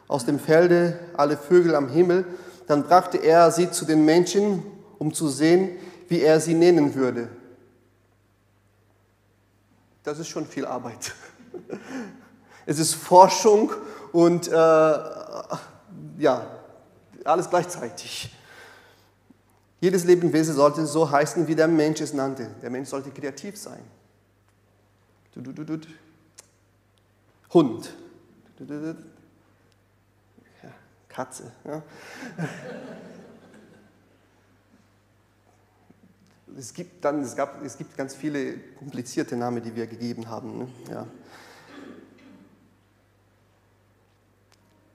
aus 0.09 0.25
dem 0.25 0.39
Felde 0.39 0.99
alle 1.15 1.37
Vögel 1.37 1.75
am 1.75 1.89
Himmel. 1.89 2.27
Dann 2.67 2.85
brachte 2.85 3.19
er 3.19 3.51
sie 3.51 3.71
zu 3.71 3.85
den 3.85 4.05
Menschen, 4.05 4.63
um 4.99 5.13
zu 5.13 5.29
sehen, 5.29 5.71
wie 6.09 6.23
er 6.23 6.41
sie 6.41 6.55
nennen 6.55 6.95
würde. 6.95 7.29
Das 10.05 10.19
ist 10.19 10.29
schon 10.29 10.47
viel 10.47 10.65
Arbeit. 10.65 11.13
Es 12.69 12.81
ist 12.81 12.97
Forschung 12.97 13.71
und 14.11 14.49
äh, 14.49 14.53
ja, 14.53 16.47
alles 17.23 17.49
gleichzeitig. 17.49 18.36
Jedes 19.81 20.05
Lebewesen 20.05 20.55
sollte 20.55 20.87
so 20.87 21.11
heißen, 21.11 21.47
wie 21.49 21.55
der 21.55 21.69
Mensch 21.69 22.01
es 22.01 22.15
nannte. 22.15 22.51
Der 22.63 22.71
Mensch 22.71 22.89
sollte 22.89 23.11
kreativ 23.11 23.57
sein. 23.57 23.81
Hund. 27.53 27.93
Katze. 31.09 31.51
Ja. 31.65 31.83
Es 36.59 36.73
gibt, 36.73 37.05
dann, 37.05 37.23
es, 37.23 37.37
gab, 37.37 37.63
es 37.63 37.77
gibt 37.77 37.97
ganz 37.97 38.15
viele 38.15 38.59
komplizierte 38.79 39.37
Namen, 39.37 39.63
die 39.63 39.75
wir 39.75 39.87
gegeben 39.87 40.29
haben. 40.29 40.59
Ne? 40.59 40.69
Ja. 40.91 41.07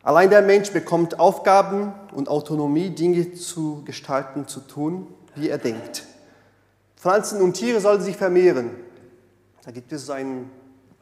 Allein 0.04 0.30
der 0.30 0.42
Mensch 0.42 0.72
bekommt 0.72 1.20
Aufgaben 1.20 1.94
und 2.12 2.28
Autonomie, 2.28 2.90
Dinge 2.90 3.34
zu 3.34 3.84
gestalten, 3.86 4.48
zu 4.48 4.62
tun, 4.62 5.08
wie 5.36 5.50
er 5.50 5.60
denkt. 5.60 6.06
Pflanzen 6.96 7.42
und 7.42 7.54
Tiere 7.54 7.80
sollen 7.80 8.02
sich 8.02 8.18
vermehren. 8.18 8.72
Da 9.64 9.72
gibt 9.72 9.92
es 9.92 10.10
einen, 10.10 10.50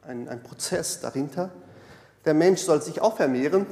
einen, 0.02 0.28
einen 0.28 0.42
Prozess 0.42 1.00
dahinter. 1.00 1.50
Der 2.26 2.34
Mensch 2.34 2.60
soll 2.60 2.82
sich 2.82 3.00
auch 3.00 3.16
vermehren, 3.16 3.66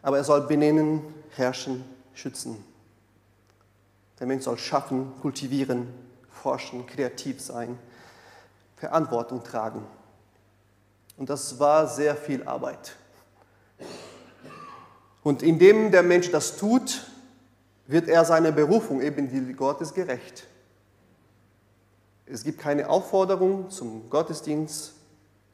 aber 0.00 0.16
er 0.16 0.24
soll 0.24 0.46
benennen, 0.46 1.02
herrschen, 1.36 1.84
schützen. 2.14 2.64
Der 4.18 4.26
Mensch 4.26 4.44
soll 4.44 4.56
schaffen, 4.56 5.12
kultivieren, 5.20 5.86
forschen, 6.30 6.86
kreativ 6.86 7.40
sein, 7.40 7.78
Verantwortung 8.76 9.44
tragen. 9.44 9.84
Und 11.18 11.28
das 11.28 11.58
war 11.58 11.86
sehr 11.86 12.16
viel 12.16 12.44
Arbeit. 12.44 12.96
Und 15.22 15.42
indem 15.42 15.90
der 15.90 16.02
Mensch 16.02 16.30
das 16.30 16.56
tut, 16.56 17.06
wird 17.86 18.08
er 18.08 18.24
seiner 18.24 18.52
Berufung, 18.52 19.02
eben 19.02 19.28
die 19.28 19.52
Gottes, 19.52 19.92
gerecht. 19.92 20.46
Es 22.26 22.44
gibt 22.44 22.60
keine 22.60 22.88
Aufforderung 22.88 23.70
zum 23.70 24.08
Gottesdienst, 24.08 24.92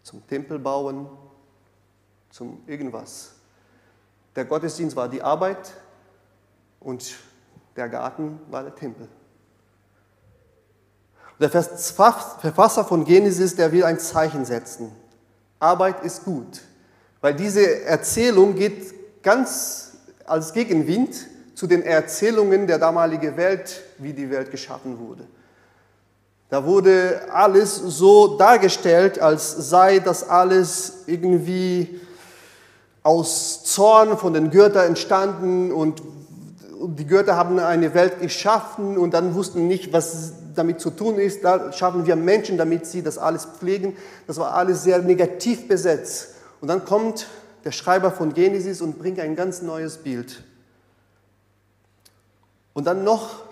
zum 0.02 0.26
Tempelbauen, 0.26 1.08
zum 2.30 2.62
irgendwas. 2.66 3.32
Der 4.36 4.44
Gottesdienst 4.44 4.94
war 4.94 5.08
die 5.08 5.22
Arbeit 5.22 5.72
und 6.80 7.16
der 7.74 7.88
Garten 7.88 8.38
war 8.50 8.62
der 8.62 8.74
Tempel. 8.74 9.08
Der 11.40 11.50
Verfasser 11.50 12.84
von 12.84 13.04
Genesis, 13.04 13.56
der 13.56 13.72
will 13.72 13.84
ein 13.84 13.98
Zeichen 13.98 14.44
setzen. 14.44 14.92
Arbeit 15.58 16.04
ist 16.04 16.24
gut, 16.24 16.62
weil 17.22 17.34
diese 17.34 17.82
Erzählung 17.84 18.54
geht 18.54 18.94
ganz 19.26 19.90
als 20.24 20.52
Gegenwind 20.52 21.16
zu 21.56 21.66
den 21.66 21.82
Erzählungen 21.82 22.68
der 22.68 22.78
damaligen 22.78 23.36
Welt, 23.36 23.82
wie 23.98 24.12
die 24.12 24.30
Welt 24.30 24.52
geschaffen 24.52 25.00
wurde. 25.00 25.24
Da 26.48 26.64
wurde 26.64 27.22
alles 27.32 27.74
so 27.74 28.38
dargestellt, 28.38 29.18
als 29.18 29.68
sei 29.68 29.98
das 29.98 30.28
alles 30.28 31.02
irgendwie 31.06 32.00
aus 33.02 33.64
Zorn 33.64 34.16
von 34.16 34.32
den 34.32 34.52
Göttern 34.52 34.86
entstanden 34.86 35.72
und, 35.72 36.02
die 36.88 37.06
Götter 37.06 37.36
haben 37.36 37.58
eine 37.58 37.94
Welt 37.94 38.20
geschaffen 38.20 38.98
und 38.98 39.12
dann 39.12 39.34
wussten 39.34 39.66
nicht, 39.66 39.92
was 39.94 40.34
damit 40.54 40.78
zu 40.78 40.90
tun 40.90 41.18
ist. 41.18 41.42
Da 41.42 41.72
schaffen 41.72 42.06
wir 42.06 42.14
Menschen, 42.16 42.58
damit 42.58 42.86
sie 42.86 43.02
das 43.02 43.16
alles 43.16 43.46
pflegen. 43.46 43.96
Das 44.26 44.36
war 44.36 44.54
alles 44.54 44.84
sehr 44.84 45.00
negativ 45.00 45.66
besetzt. 45.66 46.34
Und 46.60 46.68
dann 46.68 46.84
kommt 46.84 47.26
der 47.66 47.72
Schreiber 47.72 48.12
von 48.12 48.32
Genesis 48.32 48.80
und 48.80 48.96
bringt 48.96 49.18
ein 49.18 49.34
ganz 49.34 49.60
neues 49.60 49.98
Bild. 49.98 50.44
Und 52.74 52.84
dann 52.86 53.02
noch 53.02 53.42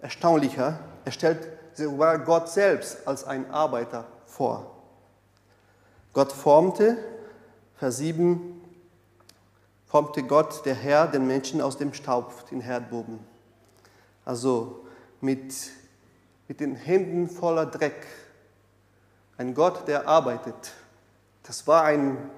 erstaunlicher, 0.00 0.78
er 1.04 1.10
stellt 1.10 1.48
sogar 1.72 2.20
Gott 2.20 2.48
selbst 2.48 3.08
als 3.08 3.24
ein 3.24 3.50
Arbeiter 3.50 4.06
vor. 4.26 4.70
Gott 6.12 6.30
formte, 6.30 6.96
Vers 7.76 7.96
7, 7.96 8.62
formte 9.86 10.22
Gott, 10.22 10.64
der 10.64 10.76
Herr, 10.76 11.08
den 11.08 11.26
Menschen 11.26 11.60
aus 11.60 11.76
dem 11.76 11.94
Staub, 11.94 12.48
den 12.50 12.60
Herdbogen. 12.60 13.18
Also 14.24 14.86
mit, 15.20 15.52
mit 16.46 16.60
den 16.60 16.76
Händen 16.76 17.28
voller 17.28 17.66
Dreck. 17.66 18.06
Ein 19.36 19.52
Gott, 19.52 19.88
der 19.88 20.06
arbeitet. 20.06 20.74
Das 21.42 21.66
war 21.66 21.82
ein, 21.82 22.30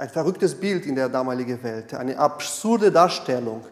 ein 0.00 0.08
verrücktes 0.08 0.54
Bild 0.54 0.86
in 0.86 0.94
der 0.94 1.10
damaligen 1.10 1.62
Welt, 1.62 1.92
eine 1.92 2.18
absurde 2.18 2.90
Darstellung. 2.90 3.66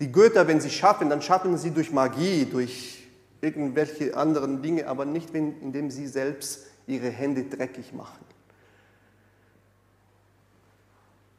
Die 0.00 0.10
Götter, 0.10 0.48
wenn 0.48 0.58
sie 0.58 0.70
schaffen, 0.70 1.10
dann 1.10 1.20
schaffen 1.20 1.58
sie 1.58 1.70
durch 1.70 1.92
Magie, 1.92 2.46
durch 2.46 3.06
irgendwelche 3.42 4.16
anderen 4.16 4.62
Dinge, 4.62 4.88
aber 4.88 5.04
nicht, 5.04 5.34
indem 5.34 5.90
sie 5.90 6.06
selbst 6.06 6.60
ihre 6.86 7.10
Hände 7.10 7.44
dreckig 7.44 7.92
machen. 7.92 8.24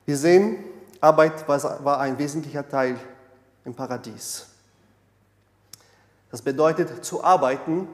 Wir 0.05 0.17
sehen, 0.17 0.63
Arbeit 1.01 1.47
war 1.47 1.99
ein 1.99 2.19
wesentlicher 2.19 2.67
Teil 2.67 2.99
im 3.65 3.73
Paradies. 3.73 4.45
Das 6.29 6.43
bedeutet, 6.43 7.03
zu 7.03 7.23
arbeiten 7.23 7.87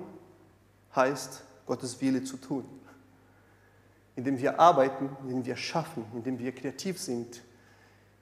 heißt, 0.94 1.42
Gottes 1.66 2.02
Wille 2.02 2.22
zu 2.26 2.36
tun. 2.36 2.66
Indem 4.16 4.40
wir 4.40 4.60
arbeiten, 4.60 5.10
indem 5.24 5.46
wir 5.46 5.56
schaffen, 5.56 6.06
indem 6.14 6.38
wir 6.40 6.54
kreativ 6.54 7.00
sind, 7.00 7.42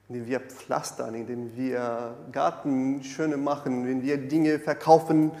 indem 0.08 0.26
wir 0.26 0.40
pflastern, 0.40 1.14
indem 1.14 1.56
wir 1.56 2.16
Garten 2.32 3.02
schöne 3.02 3.36
machen, 3.36 3.82
indem 3.82 4.02
wir 4.02 4.28
Dinge 4.28 4.58
verkaufen, 4.58 5.32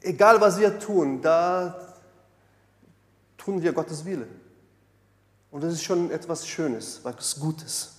egal 0.00 0.40
was 0.40 0.58
wir 0.58 0.78
tun, 0.78 1.20
da 1.22 1.94
tun 3.36 3.62
wir 3.62 3.72
Gottes 3.72 4.04
Wille. 4.04 4.26
Und 5.50 5.64
das 5.64 5.74
ist 5.74 5.82
schon 5.82 6.10
etwas 6.10 6.46
Schönes, 6.46 7.00
etwas 7.04 7.38
Gutes. 7.40 7.96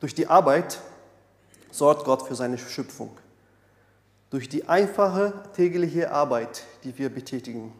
Durch 0.00 0.14
die 0.14 0.26
Arbeit 0.26 0.80
sorgt 1.70 2.04
Gott 2.04 2.26
für 2.26 2.34
seine 2.34 2.56
Schöpfung. 2.56 3.16
Durch 4.30 4.48
die 4.48 4.68
einfache 4.68 5.32
tägliche 5.54 6.12
Arbeit, 6.12 6.64
die 6.84 6.96
wir 6.96 7.10
betätigen, 7.10 7.72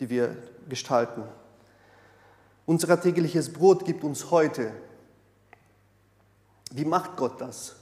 die 0.00 0.08
wir 0.10 0.36
gestalten. 0.68 1.24
Unser 2.66 3.00
tägliches 3.00 3.52
Brot 3.52 3.84
gibt 3.84 4.04
uns 4.04 4.30
heute. 4.30 4.72
Wie 6.70 6.84
macht 6.84 7.16
Gott 7.16 7.40
das? 7.40 7.78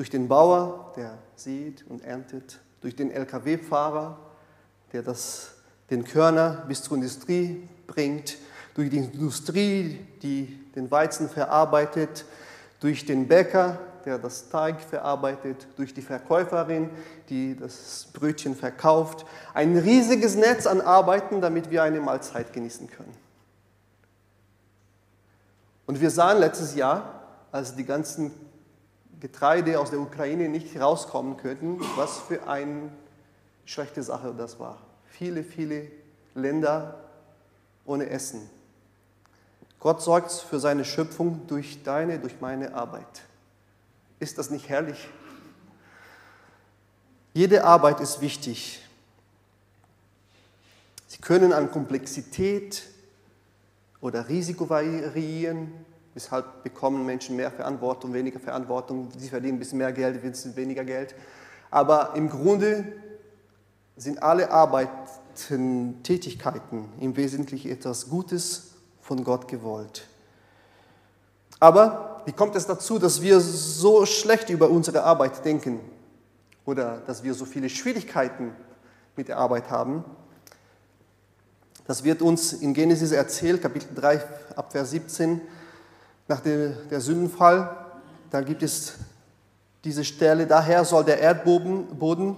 durch 0.00 0.08
den 0.08 0.28
Bauer, 0.28 0.94
der 0.96 1.18
sieht 1.36 1.84
und 1.86 2.02
erntet, 2.02 2.58
durch 2.80 2.96
den 2.96 3.10
Lkw-Fahrer, 3.10 4.18
der 4.94 5.02
das, 5.02 5.50
den 5.90 6.04
Körner 6.04 6.64
bis 6.66 6.82
zur 6.82 6.96
Industrie 6.96 7.68
bringt, 7.86 8.38
durch 8.72 8.88
die 8.88 8.96
Industrie, 8.96 10.00
die 10.22 10.58
den 10.74 10.90
Weizen 10.90 11.28
verarbeitet, 11.28 12.24
durch 12.80 13.04
den 13.04 13.28
Bäcker, 13.28 13.78
der 14.04 14.18
das 14.18 14.48
Teig 14.48 14.80
verarbeitet, 14.80 15.66
durch 15.76 15.94
die 15.94 16.02
Verkäuferin, 16.02 16.90
die 17.28 17.56
das 17.56 18.08
Brötchen 18.12 18.54
verkauft. 18.54 19.26
Ein 19.54 19.76
riesiges 19.76 20.34
Netz 20.36 20.66
an 20.66 20.80
Arbeiten, 20.80 21.40
damit 21.40 21.70
wir 21.70 21.82
eine 21.82 22.00
Mahlzeit 22.00 22.52
genießen 22.52 22.88
können. 22.90 23.14
Und 25.86 26.00
wir 26.00 26.10
sahen 26.10 26.38
letztes 26.38 26.74
Jahr, 26.74 27.24
als 27.52 27.74
die 27.74 27.84
ganzen 27.84 28.30
Getreide 29.20 29.80
aus 29.80 29.90
der 29.90 30.00
Ukraine 30.00 30.48
nicht 30.48 30.80
rauskommen 30.80 31.36
könnten, 31.36 31.80
was 31.96 32.18
für 32.18 32.46
eine 32.46 32.90
schlechte 33.64 34.02
Sache 34.02 34.34
das 34.36 34.58
war. 34.58 34.78
Viele, 35.06 35.42
viele 35.42 35.88
Länder 36.34 36.94
ohne 37.84 38.08
Essen. 38.08 38.48
Gott 39.80 40.02
sorgt 40.02 40.30
für 40.30 40.60
seine 40.60 40.84
Schöpfung 40.84 41.46
durch 41.46 41.82
deine, 41.82 42.18
durch 42.18 42.40
meine 42.40 42.74
Arbeit. 42.74 43.22
Ist 44.20 44.38
das 44.38 44.50
nicht 44.50 44.68
herrlich? 44.68 45.08
Jede 47.34 47.64
Arbeit 47.64 48.00
ist 48.00 48.20
wichtig. 48.20 48.86
Sie 51.08 51.18
können 51.18 51.52
an 51.52 51.70
Komplexität 51.70 52.84
oder 54.00 54.28
Risiko 54.28 54.68
variieren, 54.68 55.72
Weshalb 56.14 56.64
bekommen 56.64 57.06
Menschen 57.06 57.36
mehr 57.36 57.52
Verantwortung, 57.52 58.12
weniger 58.12 58.40
Verantwortung, 58.40 59.08
sie 59.16 59.28
verdienen 59.28 59.54
ein 59.54 59.58
bisschen 59.60 59.78
mehr 59.78 59.92
Geld, 59.92 60.20
weniger 60.56 60.84
Geld. 60.84 61.14
Aber 61.70 62.14
im 62.16 62.28
Grunde 62.28 62.92
sind 63.96 64.20
alle 64.22 64.50
Arbeiten, 64.50 66.02
Tätigkeiten 66.02 66.88
im 67.00 67.16
Wesentlichen 67.16 67.70
etwas 67.70 68.08
Gutes 68.08 68.72
von 69.00 69.22
Gott 69.22 69.46
gewollt. 69.46 70.08
Aber 71.60 72.09
wie 72.24 72.32
kommt 72.32 72.56
es 72.56 72.66
dazu, 72.66 72.98
dass 72.98 73.22
wir 73.22 73.40
so 73.40 74.06
schlecht 74.06 74.50
über 74.50 74.70
unsere 74.70 75.02
Arbeit 75.04 75.44
denken 75.44 75.80
oder 76.64 76.98
dass 77.06 77.22
wir 77.22 77.34
so 77.34 77.44
viele 77.44 77.68
Schwierigkeiten 77.68 78.52
mit 79.16 79.28
der 79.28 79.38
Arbeit 79.38 79.70
haben? 79.70 80.04
Das 81.86 82.04
wird 82.04 82.22
uns 82.22 82.52
in 82.52 82.74
Genesis 82.74 83.12
erzählt, 83.12 83.62
Kapitel 83.62 83.94
3, 83.94 84.22
Abvers 84.56 84.90
17 84.90 85.40
nach 86.28 86.40
dem 86.40 86.74
der 86.88 87.00
Sündenfall, 87.00 87.76
dann 88.30 88.44
gibt 88.44 88.62
es 88.62 88.94
diese 89.82 90.04
Stelle, 90.04 90.46
daher 90.46 90.84
soll 90.84 91.04
der 91.04 91.18
Erdboden 91.18 91.86
Boden 91.98 92.36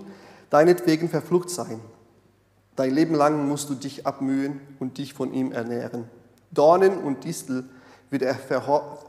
deinetwegen 0.48 1.10
verflucht 1.10 1.50
sein. 1.50 1.80
Dein 2.76 2.94
Leben 2.94 3.14
lang 3.14 3.46
musst 3.46 3.68
du 3.68 3.74
dich 3.74 4.06
abmühen 4.06 4.60
und 4.80 4.96
dich 4.96 5.12
von 5.12 5.34
ihm 5.34 5.52
ernähren. 5.52 6.04
Dornen 6.50 6.96
und 6.98 7.24
Distel 7.24 7.64
wird 8.12 8.22
er 8.22 8.34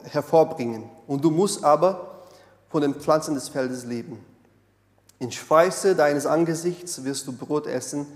hervorbringen. 0.03 0.89
Und 1.07 1.23
du 1.23 1.29
musst 1.29 1.63
aber 1.63 2.23
von 2.69 2.81
den 2.81 2.95
Pflanzen 2.95 3.35
des 3.35 3.49
Feldes 3.49 3.83
leben. 3.83 4.25
In 5.19 5.31
Schweiße 5.31 5.95
deines 5.95 6.25
Angesichts 6.25 7.03
wirst 7.03 7.27
du 7.27 7.33
Brot 7.33 7.67
essen, 7.67 8.07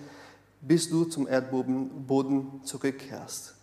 bis 0.62 0.90
du 0.90 1.04
zum 1.04 1.28
Erdboden 1.28 2.62
zurückkehrst. 2.64 3.54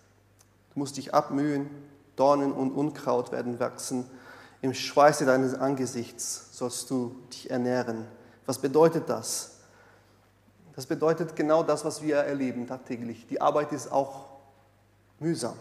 Du 0.74 0.78
musst 0.78 0.98
dich 0.98 1.14
abmühen 1.14 1.70
Dornen 2.14 2.52
und 2.52 2.72
Unkraut 2.72 3.32
werden 3.32 3.58
wachsen. 3.58 4.04
Im 4.60 4.74
Schweiße 4.74 5.24
deines 5.24 5.54
Angesichts 5.54 6.50
sollst 6.52 6.90
du 6.90 7.16
dich 7.32 7.50
ernähren. 7.50 8.04
Was 8.46 8.58
bedeutet 8.58 9.08
das? 9.08 9.60
Das 10.76 10.86
bedeutet 10.86 11.36
genau 11.36 11.62
das, 11.62 11.84
was 11.84 12.02
wir 12.02 12.16
erleben 12.16 12.66
tagtäglich. 12.66 13.26
Die 13.28 13.40
Arbeit 13.40 13.72
ist 13.72 13.90
auch 13.90 14.26
mühsam. 15.18 15.56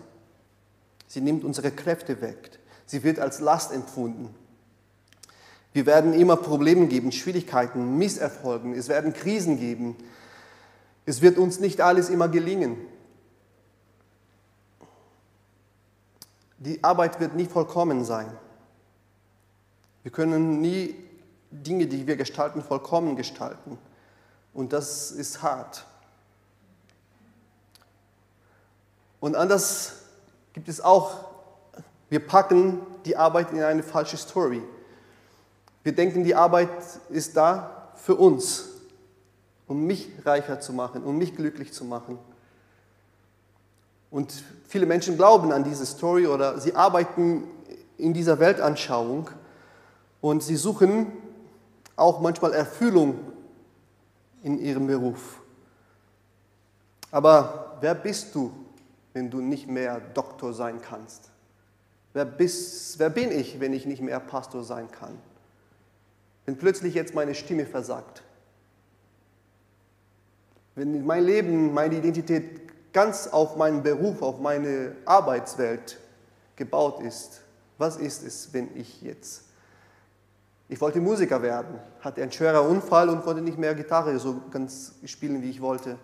Sie 1.14 1.22
nimmt 1.22 1.44
unsere 1.44 1.70
Kräfte 1.70 2.22
weg. 2.22 2.58
Sie 2.88 3.04
wird 3.04 3.20
als 3.20 3.40
Last 3.40 3.72
empfunden. 3.72 4.34
Wir 5.72 5.86
werden 5.86 6.12
immer 6.12 6.38
Probleme 6.38 6.88
geben, 6.88 7.12
Schwierigkeiten, 7.12 8.00
Misserfolgen. 8.00 8.74
Es 8.74 8.88
werden 8.88 9.14
Krisen 9.14 9.60
geben. 9.60 9.96
Es 11.06 11.22
wird 11.22 11.38
uns 11.38 11.60
nicht 11.60 11.82
alles 11.82 12.10
immer 12.10 12.30
gelingen. 12.30 12.78
Die 16.58 16.84
Arbeit 16.84 17.20
wird 17.20 17.36
nie 17.36 17.46
vollkommen 17.46 18.04
sein. 18.06 18.36
Wir 20.02 20.12
können 20.12 20.62
nie 20.62 20.96
Dinge, 21.52 21.86
die 21.86 22.08
wir 22.08 22.16
gestalten, 22.16 22.64
vollkommen 22.64 23.16
gestalten. 23.16 23.78
Und 24.52 24.74
das 24.74 25.12
ist 25.12 25.44
hart. 25.44 25.86
Und 29.20 29.36
anders 29.36 30.00
gibt 30.54 30.70
es 30.70 30.80
auch, 30.82 31.26
wir 32.10 32.26
packen 32.26 32.80
die 33.06 33.18
Arbeit 33.18 33.52
in 33.52 33.62
eine 33.62 33.84
falsche 33.84 34.18
Story. 34.18 34.62
Wir 35.84 35.94
denken, 35.94 36.24
die 36.24 36.36
Arbeit 36.36 36.70
ist 37.10 37.36
da 37.36 37.92
für 37.96 38.16
uns, 38.16 38.70
um 39.68 39.86
mich 39.86 40.10
reicher 40.24 40.60
zu 40.60 40.74
machen, 40.74 41.04
um 41.04 41.18
mich 41.18 41.36
glücklich 41.36 41.74
zu 41.74 41.84
machen. 41.84 42.20
Und 44.12 44.32
viele 44.68 44.86
Menschen 44.86 45.18
glauben 45.18 45.52
an 45.52 45.64
diese 45.64 45.86
Story 45.86 46.28
oder 46.28 46.60
sie 46.60 46.76
arbeiten 46.76 47.46
in 47.98 48.14
dieser 48.14 48.40
Weltanschauung 48.40 49.30
und 50.22 50.44
sie 50.44 50.56
suchen 50.56 51.12
auch 51.96 52.20
manchmal 52.20 52.54
Erfüllung 52.54 53.20
in 54.44 54.60
ihrem 54.60 54.88
Beruf. 54.88 55.42
Aber 57.12 57.78
wer 57.82 57.96
bist 57.96 58.36
du 58.36 58.52
wenn 59.14 59.30
du 59.30 59.42
nicht 59.42 59.68
mehr 59.68 60.00
Doktor 60.00 60.54
sein 60.54 60.82
kannst? 60.82 61.32
Wer, 62.14 62.26
bist, 62.26 63.00
wer 63.00 63.10
bin 63.10 63.32
ich, 63.32 63.60
wenn 63.60 63.74
ich 63.74 63.86
nicht 63.86 64.02
mehr 64.02 64.20
Pastor 64.20 64.64
sein 64.64 64.92
kann? 64.92 65.18
Wenn 66.46 66.58
plötzlich 66.58 66.94
jetzt 66.94 67.16
meine 67.16 67.34
Stimme 67.34 67.66
versagt? 67.66 68.24
Wenn 70.76 71.06
mein 71.06 71.24
Leben, 71.24 71.74
meine 71.74 71.96
Identität 71.96 72.62
ganz 72.94 73.28
auf 73.28 73.56
meinen 73.56 73.84
Beruf, 73.84 74.22
auf 74.22 74.40
meine 74.40 74.96
Arbeitswelt 75.06 75.98
gebaut 76.56 77.02
ist, 77.02 77.42
was 77.78 77.98
ist 77.98 78.24
es, 78.24 78.54
wenn 78.54 78.76
ich 78.76 79.02
jetzt? 79.02 79.44
Ich 80.70 80.80
wollte 80.80 81.02
Musiker 81.02 81.42
werden, 81.42 81.80
hatte 82.02 82.22
einen 82.22 82.32
schweren 82.32 82.68
Unfall 82.68 83.10
und 83.10 83.24
konnte 83.24 83.42
nicht 83.42 83.58
mehr 83.58 83.76
Gitarre 83.76 84.18
so 84.20 84.42
ganz 84.50 84.94
spielen, 85.06 85.42
wie 85.42 85.50
ich 85.50 85.62
wollte. 85.62 85.98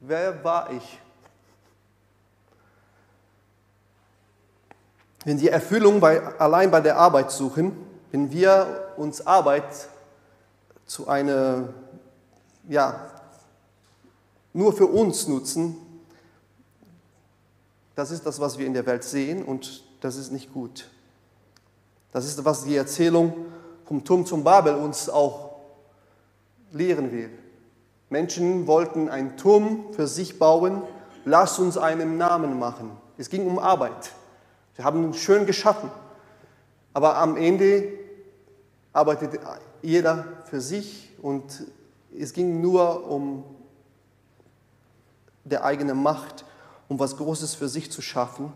Wer 0.00 0.42
war 0.42 0.72
ich? 0.72 1.00
Wenn 5.26 5.40
wir 5.40 5.50
Erfüllung 5.50 5.98
bei, 5.98 6.22
allein 6.38 6.70
bei 6.70 6.80
der 6.80 6.98
Arbeit 6.98 7.32
suchen, 7.32 7.76
wenn 8.12 8.30
wir 8.30 8.92
uns 8.96 9.26
Arbeit 9.26 9.88
zu 10.86 11.08
einer, 11.08 11.70
ja, 12.68 13.10
nur 14.52 14.72
für 14.72 14.86
uns 14.86 15.26
nutzen, 15.26 15.78
das 17.96 18.12
ist 18.12 18.24
das, 18.24 18.38
was 18.38 18.56
wir 18.56 18.66
in 18.68 18.72
der 18.72 18.86
Welt 18.86 19.02
sehen 19.02 19.42
und 19.42 19.82
das 20.00 20.14
ist 20.14 20.30
nicht 20.30 20.54
gut. 20.54 20.88
Das 22.12 22.24
ist, 22.24 22.44
was 22.44 22.62
die 22.62 22.76
Erzählung 22.76 23.34
vom 23.84 24.04
Turm 24.04 24.26
zum 24.26 24.44
Babel 24.44 24.76
uns 24.76 25.08
auch 25.08 25.56
lehren 26.70 27.10
will. 27.10 27.30
Menschen 28.10 28.68
wollten 28.68 29.08
einen 29.08 29.36
Turm 29.36 29.92
für 29.92 30.06
sich 30.06 30.38
bauen, 30.38 30.82
lass 31.24 31.58
uns 31.58 31.76
einen 31.76 32.16
Namen 32.16 32.60
machen. 32.60 32.92
Es 33.18 33.28
ging 33.28 33.44
um 33.44 33.58
Arbeit. 33.58 34.12
Sie 34.76 34.84
haben 34.84 35.02
ihn 35.04 35.14
schön 35.14 35.46
geschaffen. 35.46 35.90
Aber 36.92 37.16
am 37.16 37.36
Ende 37.36 37.92
arbeitet 38.92 39.40
jeder 39.82 40.24
für 40.44 40.60
sich 40.60 41.10
und 41.22 41.64
es 42.18 42.32
ging 42.32 42.60
nur 42.60 43.08
um 43.08 43.44
der 45.44 45.64
eigene 45.64 45.94
Macht 45.94 46.44
um 46.88 46.98
was 46.98 47.16
Großes 47.16 47.54
für 47.54 47.68
sich 47.68 47.90
zu 47.90 48.00
schaffen. 48.00 48.52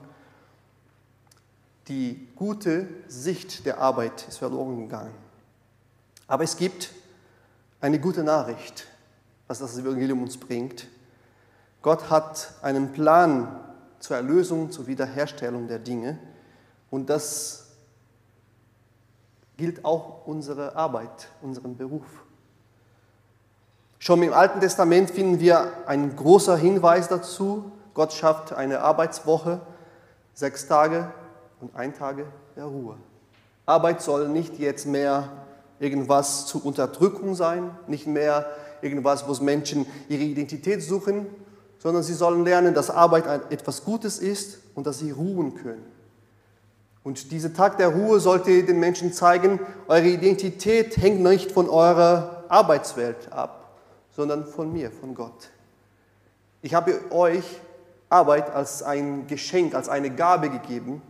Die 1.89 2.29
gute 2.37 2.89
Sicht 3.09 3.67
der 3.67 3.79
Arbeit 3.79 4.29
ist 4.29 4.39
verloren 4.39 4.79
gegangen. 4.79 5.15
Aber 6.29 6.45
es 6.45 6.57
gibt 6.57 6.91
eine 7.81 7.99
gute 7.99 8.23
Nachricht, 8.23 8.87
was 9.49 9.59
das 9.59 9.77
Evangelium 9.77 10.23
uns 10.23 10.37
bringt. 10.37 10.87
Gott 11.83 12.09
hat 12.09 12.55
einen 12.63 12.93
Plan 12.93 13.70
zur 14.01 14.17
Erlösung, 14.17 14.73
zur 14.73 14.87
Wiederherstellung 14.87 15.69
der 15.69 15.79
Dinge. 15.79 16.19
Und 16.91 17.09
das 17.09 17.69
gilt 19.57 19.85
auch 19.85 20.27
unsere 20.27 20.75
Arbeit, 20.75 21.29
unseren 21.43 21.77
Beruf. 21.77 22.07
Schon 23.99 24.23
im 24.23 24.33
Alten 24.33 24.61
Testament 24.61 25.11
finden 25.11 25.39
wir 25.39 25.87
einen 25.87 26.17
großen 26.17 26.57
Hinweis 26.57 27.09
dazu, 27.09 27.71
Gott 27.93 28.15
schafft 28.15 28.55
eine 28.55 28.81
Arbeitswoche, 28.81 29.61
sechs 30.33 30.67
Tage 30.67 31.13
und 31.61 31.77
ein 31.77 31.93
Tage 31.93 32.25
der 32.57 32.65
Ruhe. 32.65 32.97
Arbeit 33.67 34.01
soll 34.01 34.29
nicht 34.29 34.59
jetzt 34.59 34.87
mehr 34.87 35.29
irgendwas 35.79 36.47
zur 36.47 36.65
Unterdrückung 36.65 37.35
sein, 37.35 37.77
nicht 37.87 38.07
mehr 38.07 38.47
irgendwas, 38.81 39.29
wo 39.29 39.45
Menschen 39.45 39.85
ihre 40.09 40.23
Identität 40.23 40.83
suchen, 40.83 41.27
sondern 41.81 42.03
sie 42.03 42.15
sollen 42.15 42.45
lernen, 42.45 42.75
dass 42.75 42.91
Arbeit 42.91 43.51
etwas 43.51 43.85
Gutes 43.85 44.19
ist 44.19 44.59
und 44.75 44.87
dass 44.87 44.99
sie 44.99 45.11
ruhen 45.11 45.55
können. 45.55 45.85
Und 47.03 47.33
dieser 47.33 47.55
Tag 47.55 47.79
der 47.79 47.89
Ruhe 47.89 48.21
sollte 48.21 48.63
den 48.63 48.79
Menschen 48.79 49.15
zeigen, 49.15 49.59
eure 49.89 50.07
Identität 50.07 50.99
hängt 50.99 51.23
nicht 51.23 51.51
von 51.51 51.69
eurer 51.69 52.45
Arbeitswelt 52.51 53.33
ab, 53.33 53.79
sondern 54.15 54.45
von 54.45 54.71
mir, 54.71 54.91
von 54.91 55.15
Gott. 55.15 55.49
Ich 56.61 56.75
habe 56.75 57.01
euch 57.11 57.45
Arbeit 58.11 58.51
als 58.51 58.83
ein 58.83 59.27
Geschenk, 59.27 59.75
als 59.75 59.89
eine 59.89 60.11
Gabe 60.11 60.51
gegeben. 60.51 61.01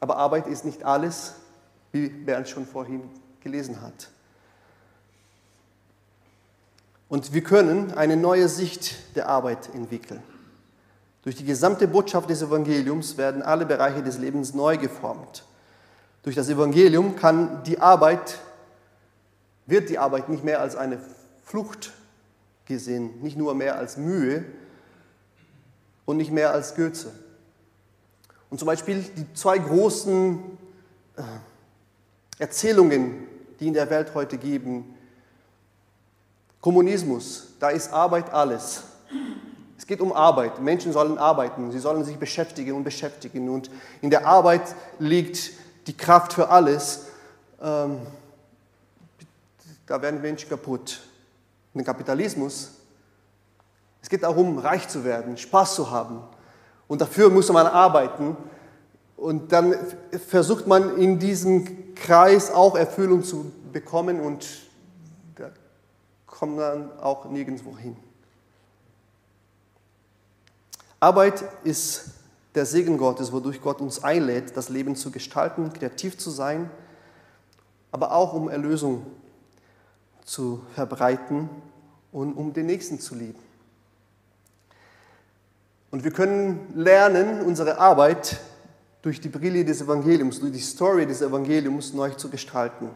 Aber 0.00 0.16
Arbeit 0.16 0.48
ist 0.48 0.64
nicht 0.64 0.82
alles, 0.82 1.34
wie 1.92 2.08
Bernd 2.08 2.48
schon 2.48 2.66
vorhin 2.66 3.02
gelesen 3.40 3.80
hat. 3.80 4.08
Und 7.14 7.32
wir 7.32 7.44
können 7.44 7.92
eine 7.92 8.16
neue 8.16 8.48
Sicht 8.48 8.96
der 9.14 9.28
Arbeit 9.28 9.72
entwickeln. 9.72 10.20
Durch 11.22 11.36
die 11.36 11.44
gesamte 11.44 11.86
Botschaft 11.86 12.28
des 12.28 12.42
Evangeliums 12.42 13.16
werden 13.16 13.40
alle 13.40 13.66
Bereiche 13.66 14.02
des 14.02 14.18
Lebens 14.18 14.52
neu 14.52 14.78
geformt. 14.78 15.44
Durch 16.24 16.34
das 16.34 16.48
Evangelium 16.48 17.14
kann 17.14 17.62
die 17.62 17.78
Arbeit, 17.78 18.40
wird 19.66 19.90
die 19.90 19.98
Arbeit 20.00 20.28
nicht 20.28 20.42
mehr 20.42 20.60
als 20.60 20.74
eine 20.74 20.98
Flucht 21.44 21.92
gesehen, 22.66 23.22
nicht 23.22 23.36
nur 23.36 23.54
mehr 23.54 23.78
als 23.78 23.96
Mühe, 23.96 24.44
und 26.06 26.16
nicht 26.16 26.32
mehr 26.32 26.50
als 26.50 26.74
Goethe. 26.74 27.12
Und 28.50 28.58
zum 28.58 28.66
Beispiel 28.66 29.04
die 29.16 29.32
zwei 29.34 29.58
großen 29.58 30.40
äh, 31.16 31.22
Erzählungen, 32.40 33.28
die 33.60 33.68
in 33.68 33.74
der 33.74 33.88
Welt 33.88 34.16
heute 34.16 34.36
geben. 34.36 34.93
Kommunismus, 36.64 37.48
da 37.60 37.68
ist 37.68 37.92
Arbeit 37.92 38.32
alles. 38.32 38.84
Es 39.76 39.86
geht 39.86 40.00
um 40.00 40.14
Arbeit. 40.14 40.62
Menschen 40.62 40.94
sollen 40.94 41.18
arbeiten, 41.18 41.70
sie 41.70 41.78
sollen 41.78 42.04
sich 42.06 42.16
beschäftigen 42.16 42.72
und 42.72 42.84
beschäftigen. 42.84 43.50
Und 43.50 43.70
in 44.00 44.08
der 44.08 44.26
Arbeit 44.26 44.74
liegt 44.98 45.50
die 45.86 45.94
Kraft 45.94 46.32
für 46.32 46.48
alles. 46.48 47.08
Ähm, 47.60 47.98
da 49.84 50.00
werden 50.00 50.22
Menschen 50.22 50.48
kaputt. 50.48 51.02
Und 51.74 51.84
Kapitalismus 51.84 52.70
es 54.00 54.08
geht 54.08 54.22
darum, 54.22 54.56
reich 54.58 54.88
zu 54.88 55.04
werden, 55.04 55.36
Spaß 55.36 55.74
zu 55.74 55.90
haben. 55.90 56.20
Und 56.88 57.02
dafür 57.02 57.28
muss 57.28 57.52
man 57.52 57.66
arbeiten. 57.66 58.38
Und 59.16 59.52
dann 59.52 59.74
versucht 60.28 60.66
man 60.66 60.96
in 60.96 61.18
diesem 61.18 61.94
Kreis 61.94 62.50
auch 62.50 62.74
Erfüllung 62.74 63.22
zu 63.22 63.52
bekommen 63.70 64.20
und 64.20 64.63
kommt 66.38 66.56
man 66.56 66.98
auch 66.98 67.26
nirgendwo 67.26 67.76
hin. 67.76 67.96
Arbeit 70.98 71.44
ist 71.62 72.10
der 72.54 72.66
Segen 72.66 72.98
Gottes, 72.98 73.32
wodurch 73.32 73.60
Gott 73.60 73.80
uns 73.80 74.02
einlädt, 74.02 74.56
das 74.56 74.68
Leben 74.68 74.96
zu 74.96 75.10
gestalten, 75.10 75.72
kreativ 75.72 76.18
zu 76.18 76.30
sein, 76.30 76.70
aber 77.92 78.12
auch 78.12 78.32
um 78.32 78.48
Erlösung 78.48 79.06
zu 80.24 80.64
verbreiten 80.74 81.48
und 82.10 82.34
um 82.34 82.52
den 82.52 82.66
Nächsten 82.66 82.98
zu 82.98 83.14
lieben. 83.14 83.38
Und 85.90 86.02
wir 86.02 86.10
können 86.10 86.72
lernen, 86.74 87.42
unsere 87.42 87.78
Arbeit 87.78 88.40
durch 89.02 89.20
die 89.20 89.28
Brille 89.28 89.64
des 89.64 89.82
Evangeliums, 89.82 90.40
durch 90.40 90.52
die 90.52 90.58
Story 90.58 91.06
des 91.06 91.22
Evangeliums 91.22 91.92
neu 91.92 92.10
zu 92.10 92.28
gestalten. 92.28 92.90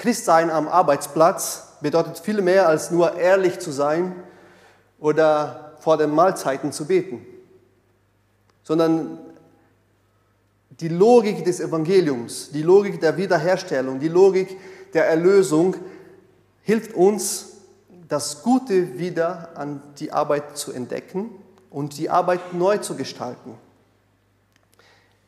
Christsein 0.00 0.48
am 0.50 0.66
Arbeitsplatz 0.66 1.74
bedeutet 1.82 2.18
viel 2.18 2.40
mehr 2.40 2.66
als 2.66 2.90
nur 2.90 3.18
ehrlich 3.18 3.58
zu 3.58 3.70
sein 3.70 4.16
oder 4.98 5.74
vor 5.80 5.98
den 5.98 6.08
Mahlzeiten 6.08 6.72
zu 6.72 6.86
beten, 6.86 7.26
sondern 8.62 9.18
die 10.70 10.88
Logik 10.88 11.44
des 11.44 11.60
Evangeliums, 11.60 12.50
die 12.50 12.62
Logik 12.62 12.98
der 13.02 13.18
Wiederherstellung, 13.18 14.00
die 14.00 14.08
Logik 14.08 14.56
der 14.94 15.06
Erlösung 15.06 15.76
hilft 16.62 16.94
uns, 16.94 17.48
das 18.08 18.42
Gute 18.42 18.98
wieder 18.98 19.50
an 19.54 19.82
die 19.98 20.12
Arbeit 20.12 20.56
zu 20.56 20.72
entdecken 20.72 21.28
und 21.68 21.98
die 21.98 22.08
Arbeit 22.08 22.54
neu 22.54 22.78
zu 22.78 22.96
gestalten. 22.96 23.52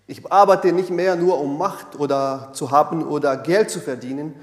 Ich 0.06 0.32
arbeite 0.32 0.72
nicht 0.72 0.88
mehr 0.88 1.14
nur 1.14 1.38
um 1.38 1.58
Macht 1.58 2.00
oder 2.00 2.52
zu 2.54 2.70
haben 2.70 3.06
oder 3.06 3.36
Geld 3.36 3.68
zu 3.68 3.78
verdienen 3.78 4.34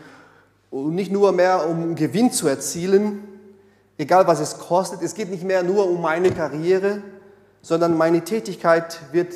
und 0.71 0.95
nicht 0.95 1.11
nur 1.11 1.31
mehr 1.31 1.67
um 1.67 1.95
Gewinn 1.95 2.31
zu 2.31 2.47
erzielen, 2.47 3.23
egal 3.97 4.27
was 4.27 4.39
es 4.39 4.59
kostet. 4.59 5.01
Es 5.01 5.15
geht 5.15 5.29
nicht 5.29 5.43
mehr 5.43 5.63
nur 5.63 5.89
um 5.89 6.01
meine 6.01 6.31
Karriere, 6.31 7.01
sondern 7.61 7.97
meine 7.97 8.23
Tätigkeit 8.23 8.99
wird 9.11 9.33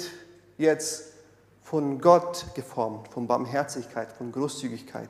jetzt 0.58 1.13
von 1.62 2.00
Gott 2.00 2.46
geformt, 2.56 3.08
von 3.08 3.28
Barmherzigkeit, 3.28 4.12
von 4.12 4.32
Großzügigkeit, 4.32 5.10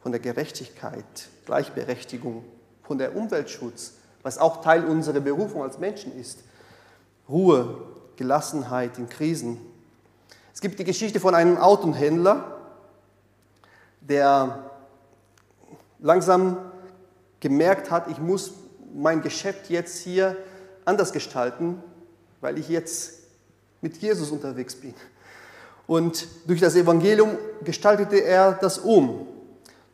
von 0.00 0.12
der 0.12 0.20
Gerechtigkeit, 0.20 1.04
Gleichberechtigung, 1.46 2.44
von 2.82 2.98
der 2.98 3.16
Umweltschutz, 3.16 3.94
was 4.22 4.38
auch 4.38 4.60
Teil 4.60 4.84
unserer 4.84 5.20
Berufung 5.20 5.62
als 5.62 5.78
Menschen 5.78 6.18
ist. 6.18 6.40
Ruhe, 7.28 7.82
Gelassenheit 8.16 8.98
in 8.98 9.08
Krisen. 9.08 9.58
Es 10.52 10.60
gibt 10.60 10.78
die 10.78 10.84
Geschichte 10.84 11.20
von 11.20 11.34
einem 11.34 11.56
Autohändler, 11.56 12.58
der 14.00 14.70
langsam 16.04 16.58
gemerkt 17.40 17.90
hat, 17.90 18.08
ich 18.08 18.18
muss 18.18 18.52
mein 18.94 19.22
Geschäft 19.22 19.70
jetzt 19.70 19.98
hier 19.98 20.36
anders 20.84 21.12
gestalten, 21.12 21.82
weil 22.42 22.58
ich 22.58 22.68
jetzt 22.68 23.20
mit 23.80 23.96
Jesus 23.96 24.30
unterwegs 24.30 24.76
bin. 24.76 24.94
Und 25.86 26.28
durch 26.46 26.60
das 26.60 26.76
Evangelium 26.76 27.30
gestaltete 27.64 28.18
er 28.18 28.52
das 28.52 28.78
um. 28.78 29.26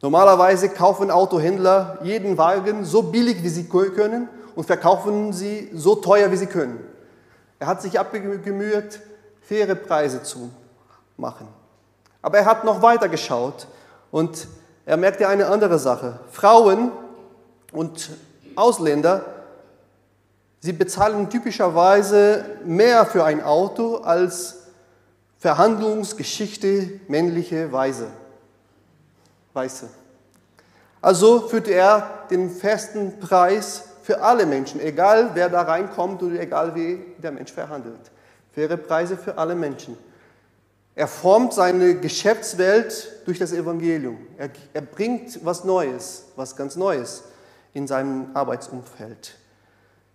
Normalerweise 0.03 0.69
kaufen 0.69 1.11
Autohändler 1.11 2.01
jeden 2.03 2.37
Wagen 2.37 2.85
so 2.85 3.03
billig, 3.03 3.43
wie 3.43 3.49
sie 3.49 3.69
können 3.69 4.29
und 4.57 4.65
verkaufen 4.65 5.33
sie 5.33 5.71
so 5.73 5.95
teuer, 5.95 6.33
wie 6.33 6.37
sie 6.37 6.47
können. 6.47 6.81
Er 7.61 7.69
hat 7.69 7.83
sich 7.83 8.01
abgemüht, 8.01 9.01
faire 9.43 9.75
Preise 9.77 10.23
zu 10.25 10.51
machen. 11.17 11.47
Aber 12.21 12.39
er 12.39 12.47
hat 12.47 12.65
noch 12.65 12.83
weiter 12.83 13.09
geschaut 13.09 13.69
und 14.11 14.49
er 14.91 14.97
merkte 14.97 15.29
eine 15.29 15.47
andere 15.47 15.79
Sache. 15.79 16.19
Frauen 16.33 16.91
und 17.71 18.11
Ausländer, 18.57 19.25
sie 20.59 20.73
bezahlen 20.73 21.31
typischerweise 21.31 22.45
mehr 22.65 23.07
für 23.07 23.23
ein 23.23 23.41
Auto 23.41 23.99
als 23.99 24.67
Verhandlungsgeschichte 25.39 26.99
männliche 27.07 27.71
Weise. 27.71 28.09
Weiße. 29.53 29.87
Also 31.01 31.47
führte 31.47 31.71
er 31.71 32.25
den 32.29 32.51
festen 32.51 33.21
Preis 33.21 33.85
für 34.03 34.21
alle 34.21 34.45
Menschen, 34.45 34.81
egal 34.81 35.31
wer 35.35 35.49
da 35.49 35.63
reinkommt 35.63 36.21
oder 36.21 36.41
egal 36.41 36.75
wie 36.75 37.01
der 37.23 37.31
Mensch 37.31 37.53
verhandelt. 37.53 38.11
Faire 38.53 38.77
Preise 38.77 39.17
für 39.17 39.39
alle 39.39 39.55
Menschen. 39.55 39.97
Er 40.95 41.07
formt 41.07 41.55
seine 41.55 41.97
Geschäftswelt 41.97 43.23
durch 43.25 43.39
das 43.39 43.53
Evangelium. 43.53 44.19
Er, 44.37 44.51
er 44.73 44.83
bringt 44.83 45.45
was 45.45 45.65
Neues, 45.65 46.27
was 46.37 46.57
ganz 46.57 46.77
Neues 46.77 47.25
in 47.73 47.87
seinem 47.87 48.35
Arbeitsumfeld. 48.35 49.37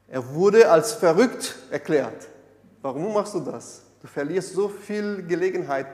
Er 0.07 0.33
wurde 0.33 0.69
als 0.69 0.93
verrückt 0.93 1.55
erklärt. 1.71 2.27
Warum 2.81 3.13
machst 3.13 3.33
du 3.33 3.39
das? 3.39 3.81
Du 4.01 4.07
verlierst 4.07 4.53
so 4.53 4.69
viel 4.69 5.25
Gelegenheit, 5.25 5.88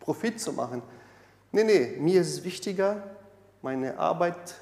Profit 0.00 0.40
zu 0.40 0.52
machen. 0.52 0.82
Nee, 1.52 1.64
nee, 1.64 1.96
mir 1.98 2.20
ist 2.20 2.42
wichtiger, 2.42 3.02
meine 3.62 3.96
Arbeit 3.98 4.54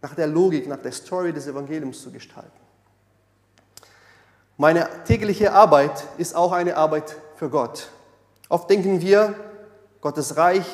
nach 0.00 0.14
der 0.14 0.26
Logik, 0.26 0.66
nach 0.66 0.80
der 0.80 0.92
Story 0.92 1.32
des 1.32 1.46
Evangeliums 1.46 2.02
zu 2.02 2.10
gestalten. 2.10 2.50
Meine 4.56 4.88
tägliche 5.04 5.52
Arbeit 5.52 6.04
ist 6.16 6.34
auch 6.34 6.52
eine 6.52 6.76
Arbeit 6.76 7.16
für 7.36 7.50
Gott. 7.50 7.90
Oft 8.50 8.68
denken 8.68 9.00
wir, 9.00 9.34
Gottes 10.00 10.36
Reich, 10.36 10.66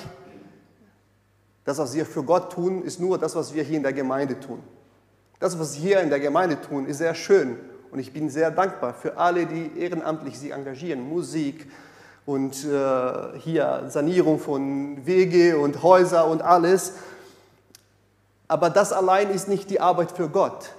das, 1.65 1.77
was 1.77 1.95
wir 1.95 2.07
für 2.07 2.23
Gott 2.23 2.51
tun, 2.51 2.83
ist 2.83 2.99
nur 2.99 3.19
das, 3.19 3.37
was 3.37 3.53
wir 3.53 3.62
hier 3.62 3.77
in 3.77 3.83
der 3.83 3.93
Gemeinde 3.93 4.41
tun. 4.41 4.62
Das, 5.41 5.59
was 5.59 5.75
wir 5.75 5.83
hier 5.83 6.01
in 6.01 6.09
der 6.09 6.19
Gemeinde 6.19 6.59
tun, 6.59 6.87
ist 6.87 6.99
sehr 6.99 7.15
schön 7.15 7.59
und 7.91 7.99
ich 7.99 8.15
bin 8.15 8.31
sehr 8.31 8.51
dankbar 8.51 8.95
für 8.95 9.19
alle, 9.19 9.45
die 9.45 9.79
ehrenamtlich 9.79 10.39
sich 10.39 10.53
engagieren, 10.53 11.07
Musik 11.07 11.71
und 12.25 12.65
äh, 12.65 13.39
hier 13.41 13.85
Sanierung 13.89 14.39
von 14.39 15.05
Wege 15.05 15.59
und 15.59 15.83
Häuser 15.83 16.29
und 16.29 16.41
alles. 16.41 16.95
Aber 18.49 18.71
das 18.71 18.95
allein 18.95 19.29
ist 19.29 19.49
nicht 19.49 19.69
die 19.69 19.81
Arbeit 19.81 20.12
für 20.12 20.31
Gott. 20.31 20.73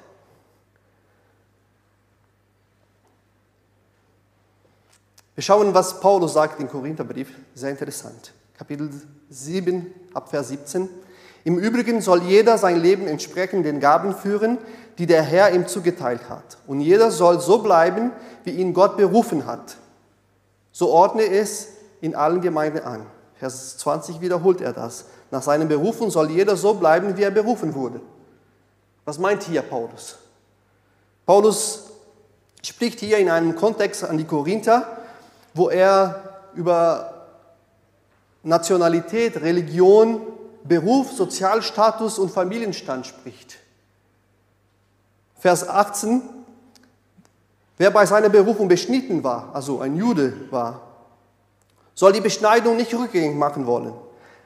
Wir 5.38 5.44
schauen, 5.44 5.72
was 5.76 6.00
Paulus 6.00 6.34
sagt 6.34 6.60
im 6.60 6.68
Korintherbrief. 6.68 7.30
Sehr 7.54 7.70
interessant. 7.70 8.34
Kapitel 8.58 8.90
7, 9.30 9.94
Abvers 10.16 10.48
17. 10.48 10.90
Im 11.44 11.60
Übrigen 11.60 12.02
soll 12.02 12.24
jeder 12.24 12.58
sein 12.58 12.82
Leben 12.82 13.06
entsprechend 13.06 13.64
den 13.64 13.80
Gaben 13.80 14.16
führen, 14.16 14.58
die 14.98 15.06
der 15.06 15.22
Herr 15.22 15.54
ihm 15.54 15.68
zugeteilt 15.68 16.28
hat. 16.28 16.58
Und 16.66 16.82
jeder 16.82 17.12
soll 17.12 17.40
so 17.40 17.60
bleiben, 17.60 18.14
wie 18.46 18.50
ihn 18.50 18.74
Gott 18.74 18.98
berufen 18.98 19.46
hat. 19.46 19.78
So 20.72 20.90
ordne 20.90 21.28
es 21.28 21.68
in 22.02 22.16
allen 22.16 22.42
Gemeinden 22.42 22.80
an. 22.80 23.06
Vers 23.36 23.78
20 23.78 24.22
wiederholt 24.22 24.60
er 24.60 24.74
das. 24.74 25.06
Nach 25.30 25.44
seinem 25.44 25.68
Berufen 25.68 26.10
soll 26.10 26.32
jeder 26.32 26.56
so 26.56 26.74
bleiben, 26.74 27.16
wie 27.16 27.22
er 27.22 27.30
berufen 27.30 27.76
wurde. 27.76 28.02
Was 29.06 29.20
meint 29.20 29.44
hier 29.44 29.62
Paulus? 29.62 30.18
Paulus 31.28 31.92
spricht 32.64 33.02
hier 33.02 33.20
in 33.20 33.30
einem 33.30 33.56
Kontext 33.56 34.04
an 34.04 34.18
die 34.18 34.26
Korinther, 34.26 34.97
wo 35.54 35.70
er 35.70 36.50
über 36.56 37.14
Nationalität, 38.44 39.42
Religion, 39.42 40.22
Beruf, 40.64 41.12
Sozialstatus 41.12 42.20
und 42.20 42.32
Familienstand 42.32 43.06
spricht. 43.06 43.58
Vers 45.40 45.68
18, 45.68 46.22
wer 47.78 47.92
bei 47.92 48.06
seiner 48.06 48.30
Berufung 48.30 48.68
beschnitten 48.68 49.24
war, 49.24 49.50
also 49.54 49.82
ein 49.82 49.96
Jude 49.96 50.34
war, 50.52 50.82
soll 51.94 52.14
die 52.14 52.22
Beschneidung 52.22 52.76
nicht 52.78 52.94
rückgängig 52.94 53.36
machen 53.36 53.66
wollen. 53.66 53.94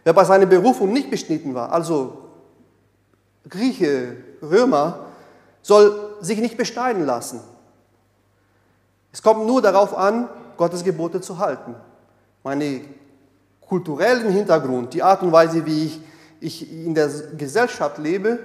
Wer 0.03 0.13
bei 0.13 0.23
seiner 0.23 0.45
Berufung 0.45 0.91
nicht 0.93 1.11
beschnitten 1.11 1.53
war, 1.53 1.71
also 1.71 2.17
Grieche, 3.47 4.17
Römer, 4.41 5.05
soll 5.61 6.15
sich 6.21 6.39
nicht 6.39 6.57
beschneiden 6.57 7.05
lassen. 7.05 7.41
Es 9.11 9.21
kommt 9.21 9.45
nur 9.45 9.61
darauf 9.61 9.97
an, 9.97 10.29
Gottes 10.61 10.83
Gebote 10.83 11.21
zu 11.21 11.39
halten. 11.39 11.73
Meine 12.43 12.81
kulturellen 13.61 14.31
Hintergrund, 14.31 14.93
die 14.93 15.01
Art 15.01 15.23
und 15.23 15.31
Weise, 15.31 15.65
wie 15.65 15.85
ich, 15.85 16.01
ich 16.39 16.71
in 16.71 16.93
der 16.93 17.09
Gesellschaft 17.35 17.97
lebe, 17.97 18.37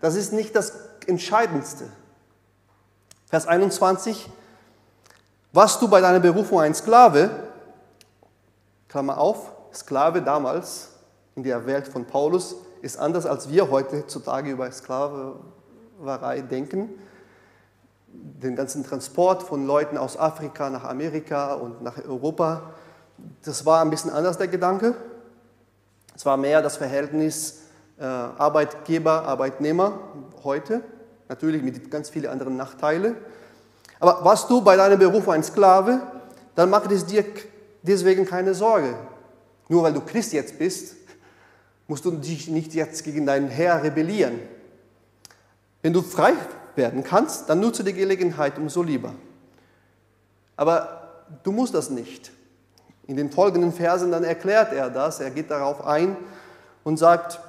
das 0.00 0.14
ist 0.14 0.32
nicht 0.32 0.54
das 0.54 0.72
Entscheidendste. 1.08 1.86
Vers 3.26 3.48
21, 3.48 4.30
was 5.52 5.80
du 5.80 5.88
bei 5.88 6.00
deiner 6.00 6.20
Berufung 6.20 6.60
ein 6.60 6.76
Sklave, 6.76 7.28
Klammer 8.88 9.18
auf, 9.18 9.50
Sklave 9.74 10.22
damals 10.22 10.90
in 11.34 11.42
der 11.42 11.66
Welt 11.66 11.88
von 11.88 12.04
Paulus 12.04 12.54
ist 12.82 12.98
anders, 12.98 13.26
als 13.26 13.48
wir 13.50 13.68
heutzutage 13.68 14.52
über 14.52 14.70
Sklaverei 14.70 16.42
denken 16.42 16.90
den 18.42 18.56
ganzen 18.56 18.84
Transport 18.84 19.42
von 19.42 19.66
Leuten 19.66 19.96
aus 19.96 20.18
Afrika 20.18 20.70
nach 20.70 20.84
Amerika 20.84 21.54
und 21.54 21.82
nach 21.82 21.98
Europa, 22.06 22.74
das 23.42 23.64
war 23.64 23.82
ein 23.82 23.90
bisschen 23.90 24.10
anders 24.10 24.38
der 24.38 24.48
Gedanke. 24.48 24.94
Es 26.14 26.24
war 26.26 26.36
mehr 26.36 26.62
das 26.62 26.76
Verhältnis 26.76 27.62
äh, 27.98 28.04
Arbeitgeber, 28.04 29.24
Arbeitnehmer 29.24 29.98
heute, 30.42 30.82
natürlich 31.28 31.62
mit 31.62 31.90
ganz 31.90 32.10
vielen 32.10 32.30
anderen 32.30 32.56
Nachteilen. 32.56 33.16
Aber 34.00 34.24
warst 34.24 34.50
du 34.50 34.60
bei 34.60 34.76
deinem 34.76 34.98
Beruf 34.98 35.28
ein 35.28 35.42
Sklave, 35.42 36.02
dann 36.54 36.70
macht 36.70 36.90
es 36.92 37.06
dir 37.06 37.24
deswegen 37.82 38.26
keine 38.26 38.54
Sorge. 38.54 38.94
Nur 39.68 39.82
weil 39.82 39.92
du 39.92 40.00
Christ 40.00 40.32
jetzt 40.32 40.58
bist, 40.58 40.96
musst 41.86 42.04
du 42.04 42.10
dich 42.12 42.48
nicht 42.48 42.74
jetzt 42.74 43.04
gegen 43.04 43.26
deinen 43.26 43.48
Herr 43.48 43.82
rebellieren. 43.82 44.38
Wenn 45.82 45.92
du 45.92 46.02
frei 46.02 46.34
werden 46.76 47.04
kannst, 47.04 47.48
dann 47.48 47.60
nutze 47.60 47.84
die 47.84 47.92
Gelegenheit 47.92 48.58
umso 48.58 48.82
lieber. 48.82 49.14
Aber 50.56 51.24
du 51.42 51.52
musst 51.52 51.74
das 51.74 51.90
nicht. 51.90 52.32
In 53.06 53.16
den 53.16 53.30
folgenden 53.30 53.72
Versen 53.72 54.10
dann 54.10 54.24
erklärt 54.24 54.72
er 54.72 54.90
das, 54.90 55.20
er 55.20 55.30
geht 55.30 55.50
darauf 55.50 55.84
ein 55.86 56.16
und 56.84 56.96
sagt, 56.96 57.40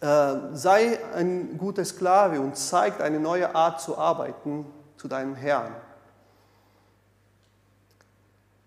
äh, 0.00 0.34
sei 0.52 0.98
ein 1.14 1.58
guter 1.58 1.84
Sklave 1.84 2.40
und 2.40 2.56
zeigt 2.56 3.00
eine 3.00 3.18
neue 3.18 3.54
Art 3.54 3.80
zu 3.80 3.98
arbeiten 3.98 4.66
zu 4.96 5.08
deinem 5.08 5.34
Herrn. 5.34 5.74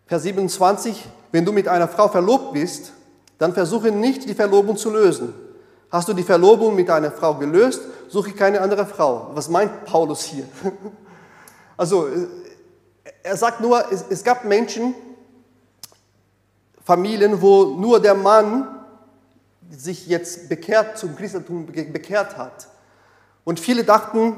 Vers 0.08 0.24
27, 0.24 1.08
wenn 1.32 1.46
du 1.46 1.54
mit 1.54 1.70
einer 1.70 1.88
Frau 1.88 2.10
verlobt 2.10 2.52
bist, 2.52 2.92
dann 3.38 3.54
versuche 3.54 3.92
nicht 3.92 4.28
die 4.28 4.34
Verlobung 4.34 4.76
zu 4.76 4.90
lösen. 4.90 5.34
Hast 5.90 6.10
du 6.10 6.14
die 6.14 6.24
Verlobung 6.24 6.76
mit 6.76 6.90
einer 6.90 7.12
Frau 7.12 7.36
gelöst, 7.36 7.82
suche 8.12 8.34
keine 8.34 8.60
andere 8.60 8.86
Frau. 8.86 9.32
Was 9.34 9.48
meint 9.50 9.86
Paulus 9.86 10.24
hier? 10.24 10.46
Also, 11.78 12.08
er 13.24 13.38
sagt 13.38 13.60
nur, 13.60 13.92
es, 13.92 14.06
es 14.08 14.24
gab 14.24 14.46
Menschen, 14.46 14.94
Familien, 16.84 17.42
wo 17.42 17.64
nur 17.64 18.00
der 18.00 18.14
Mann 18.14 18.68
sich 19.72 20.06
jetzt 20.06 20.48
bekehrt 20.48 21.00
zum 21.00 21.16
Christentum 21.16 21.66
bekehrt 21.66 22.38
hat. 22.38 22.68
Und 23.46 23.60
viele 23.60 23.84
dachten, 23.84 24.36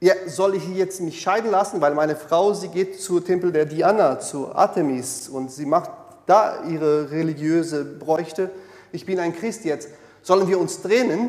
ja, 0.00 0.14
soll 0.28 0.54
ich 0.54 0.66
jetzt 0.68 1.02
mich 1.02 1.20
scheiden 1.20 1.50
lassen, 1.50 1.82
weil 1.82 1.94
meine 1.94 2.16
Frau, 2.16 2.54
sie 2.54 2.68
geht 2.68 2.98
zum 3.02 3.22
Tempel 3.22 3.52
der 3.52 3.66
Diana, 3.66 4.18
zu 4.18 4.54
Artemis 4.54 5.28
und 5.28 5.50
sie 5.50 5.66
macht 5.66 5.90
da 6.24 6.64
ihre 6.64 7.10
religiöse 7.10 7.84
Bräuchte. 7.84 8.50
Ich 8.92 9.04
bin 9.04 9.18
ein 9.18 9.36
Christ 9.36 9.66
jetzt. 9.66 9.90
Sollen 10.22 10.48
wir 10.48 10.58
uns 10.58 10.80
trennen? 10.80 11.28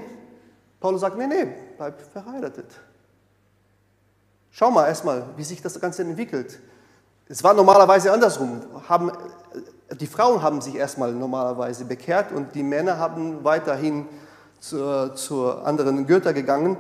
Paulus 0.82 1.02
sagt, 1.02 1.16
nee, 1.16 1.28
nee, 1.28 1.48
bleib 1.78 2.02
verheiratet. 2.12 2.66
Schau 4.50 4.72
mal 4.72 4.88
erstmal, 4.88 5.24
wie 5.38 5.44
sich 5.44 5.62
das 5.62 5.80
Ganze 5.80 6.02
entwickelt. 6.02 6.60
Es 7.30 7.44
war 7.44 7.54
normalerweise 7.54 8.12
andersrum. 8.12 8.62
Haben, 8.90 9.12
die 9.92 10.08
Frauen 10.08 10.42
haben 10.42 10.60
sich 10.60 10.76
erstmal 10.76 11.14
normalerweise 11.14 11.86
bekehrt 11.86 12.32
und 12.32 12.56
die 12.56 12.64
Männer 12.64 12.98
haben 12.98 13.44
weiterhin 13.44 14.08
zu, 14.60 15.14
zu 15.14 15.52
anderen 15.52 16.08
Göttern 16.08 16.34
gegangen. 16.34 16.76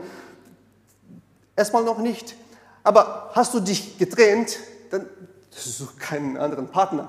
Erstmal 1.56 1.84
noch 1.84 2.00
nicht. 2.00 2.36
Aber 2.84 3.30
hast 3.34 3.54
du 3.54 3.60
dich 3.60 4.00
getrennt, 4.00 4.58
dann 4.90 5.06
such 5.52 5.98
keinen 5.98 6.38
anderen 6.38 6.68
Partner. 6.68 7.08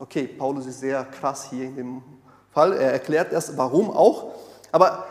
Okay, 0.00 0.26
Paulus 0.26 0.66
ist 0.66 0.80
sehr 0.80 1.04
krass 1.04 1.44
hier 1.50 1.66
in 1.66 1.76
dem 1.76 2.02
Fall. 2.50 2.72
Er 2.72 2.92
erklärt 2.92 3.32
erst, 3.32 3.56
warum 3.56 3.90
auch. 3.92 4.34
Aber 4.72 5.06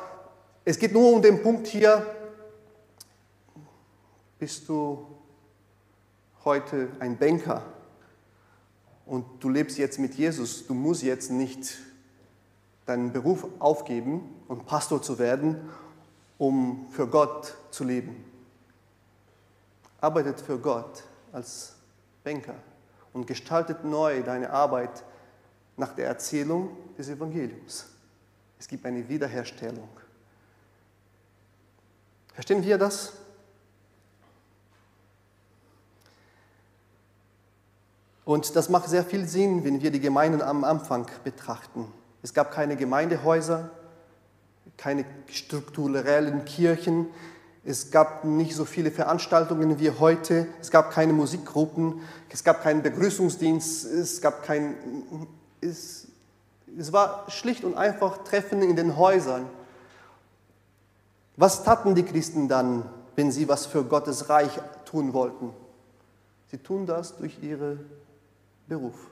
es 0.64 0.78
geht 0.78 0.94
nur 0.94 1.14
um 1.14 1.22
den 1.22 1.42
Punkt 1.42 1.68
hier, 1.68 2.06
bist 4.38 4.68
du 4.70 5.08
heute 6.44 6.90
ein 7.00 7.18
Banker 7.18 7.64
und 9.06 9.26
du 9.40 9.50
lebst 9.50 9.78
jetzt 9.78 10.00
mit 10.00 10.16
Jesus. 10.16 10.66
Du 10.68 10.74
musst 10.74 11.04
jetzt 11.04 11.32
nicht 11.32 11.78
deinen 12.86 13.12
Beruf 13.12 13.46
aufgeben 13.60 14.36
und 14.48 14.66
Pastor 14.66 15.02
zu 15.02 15.18
werden, 15.20 15.70
um 16.38 16.88
für 16.92 17.08
Gott 17.08 17.56
zu 17.72 17.84
leben. 17.84 18.24
Arbeitet 20.00 20.42
für 20.42 20.58
Gott 20.58 21.04
als 21.32 21.76
Banker 22.24 22.56
und 23.14 23.28
gestaltet 23.28 23.84
neu 23.84 24.24
deine 24.24 24.50
Arbeit 24.50 25.04
nach 25.78 25.94
der 25.94 26.08
Erzählung 26.08 26.76
des 26.98 27.10
Evangeliums. 27.10 27.88
Es 28.60 28.68
gibt 28.68 28.86
eine 28.86 29.08
Wiederherstellung. 29.08 29.90
Verstehen 32.34 32.64
wir 32.64 32.78
das? 32.78 33.14
Und 38.24 38.56
das 38.56 38.70
macht 38.70 38.90
sehr 38.90 39.04
viel 39.04 39.28
Sinn, 39.28 39.64
wenn 39.64 39.82
wir 39.82 39.92
die 39.92 40.00
Gemeinden 40.00 40.42
am 40.42 40.64
Anfang 40.64 41.08
betrachten. 41.24 41.92
Es 42.22 42.34
gab 42.34 42.52
keine 42.52 42.78
Gemeindehäuser, 42.78 43.72
keine 44.78 45.06
strukturellen 45.28 46.46
Kirchen, 46.46 47.08
es 47.64 47.92
gab 47.92 48.24
nicht 48.24 48.56
so 48.56 48.66
viele 48.66 48.90
Veranstaltungen 48.90 49.80
wie 49.80 49.92
heute, 49.92 50.48
es 50.60 50.72
gab 50.72 50.92
keine 50.92 51.14
Musikgruppen, 51.14 52.02
es 52.30 52.44
gab 52.44 52.64
keinen 52.64 52.82
Begrüßungsdienst, 52.82 53.86
es 53.86 54.20
gab 54.22 54.44
kein. 54.44 54.76
Es, 55.62 56.08
es 56.78 56.92
war 56.92 57.26
schlicht 57.30 57.64
und 57.64 57.76
einfach 57.76 58.24
Treffen 58.24 58.64
in 58.64 58.76
den 58.76 58.98
Häusern. 58.98 59.46
Was 61.38 61.64
taten 61.64 61.96
die 61.96 62.04
Christen 62.04 62.48
dann, 62.48 62.84
wenn 63.16 63.32
sie 63.32 63.48
was 63.48 63.66
für 63.66 63.84
Gottes 63.84 64.30
Reich 64.30 64.52
tun 64.86 65.14
wollten? 65.14 65.54
Sie 66.50 66.58
tun 66.58 66.86
das 66.86 67.18
durch 67.18 67.42
ihren 67.42 67.80
Beruf, 68.68 69.10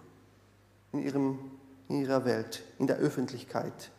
in, 0.91 0.99
ihrem, 0.99 1.39
in 1.88 2.01
ihrer 2.01 2.25
Welt, 2.25 2.63
in 2.77 2.88
der 2.88 2.97
Öffentlichkeit. 2.97 3.91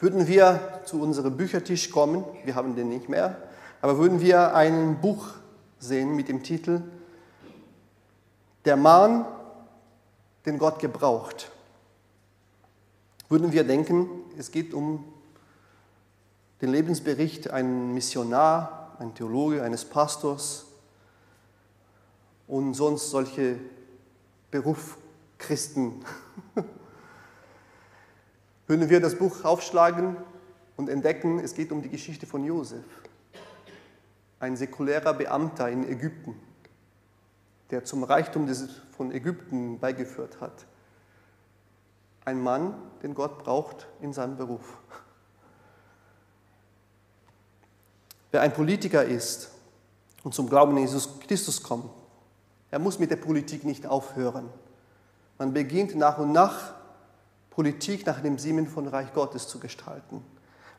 Würden 0.00 0.28
wir 0.28 0.80
zu 0.84 1.00
unserem 1.00 1.36
Büchertisch 1.36 1.90
kommen, 1.90 2.24
wir 2.44 2.54
haben 2.54 2.76
den 2.76 2.88
nicht 2.88 3.08
mehr, 3.08 3.36
aber 3.80 3.98
würden 3.98 4.20
wir 4.20 4.54
ein 4.54 5.00
Buch 5.00 5.26
sehen 5.80 6.14
mit 6.14 6.28
dem 6.28 6.42
Titel 6.42 6.82
Der 8.64 8.76
Mann, 8.76 9.26
den 10.46 10.58
Gott 10.58 10.78
gebraucht, 10.78 11.50
würden 13.28 13.52
wir 13.52 13.64
denken, 13.64 14.08
es 14.38 14.50
geht 14.50 14.72
um 14.72 15.04
den 16.60 16.70
Lebensbericht 16.70 17.50
eines 17.50 17.94
Missionar, 17.94 18.96
ein 18.98 19.14
Theologe, 19.14 19.62
eines 19.62 19.84
Pastors 19.84 20.66
und 22.46 22.74
sonst 22.74 23.10
solche 23.10 23.58
Berufchristen. 24.50 26.04
Würden 28.66 28.90
wir 28.90 29.00
das 29.00 29.16
Buch 29.16 29.44
aufschlagen 29.44 30.16
und 30.76 30.88
entdecken, 30.88 31.38
es 31.38 31.54
geht 31.54 31.72
um 31.72 31.82
die 31.82 31.88
Geschichte 31.88 32.26
von 32.26 32.44
Josef, 32.44 32.84
ein 34.40 34.56
säkulärer 34.56 35.14
Beamter 35.14 35.68
in 35.70 35.88
Ägypten, 35.88 36.34
der 37.70 37.84
zum 37.84 38.02
Reichtum 38.02 38.48
von 38.96 39.12
Ägypten 39.12 39.78
beigeführt 39.78 40.40
hat. 40.40 40.66
Ein 42.24 42.42
Mann, 42.42 42.74
den 43.02 43.14
Gott 43.14 43.38
braucht 43.38 43.86
in 44.00 44.12
seinem 44.12 44.36
Beruf. 44.36 44.78
Wer 48.30 48.42
ein 48.42 48.52
Politiker 48.52 49.04
ist 49.04 49.50
und 50.22 50.34
zum 50.34 50.48
Glauben 50.48 50.72
an 50.72 50.78
Jesus 50.78 51.20
Christus 51.20 51.62
kommt, 51.62 51.90
er 52.70 52.78
muss 52.78 52.98
mit 52.98 53.10
der 53.10 53.16
Politik 53.16 53.64
nicht 53.64 53.86
aufhören. 53.86 54.50
Man 55.38 55.54
beginnt 55.54 55.96
nach 55.96 56.18
und 56.18 56.32
nach 56.32 56.74
Politik 57.50 58.06
nach 58.06 58.20
dem 58.20 58.38
Siemen 58.38 58.66
von 58.66 58.86
Reich 58.86 59.12
Gottes 59.14 59.48
zu 59.48 59.58
gestalten. 59.58 60.22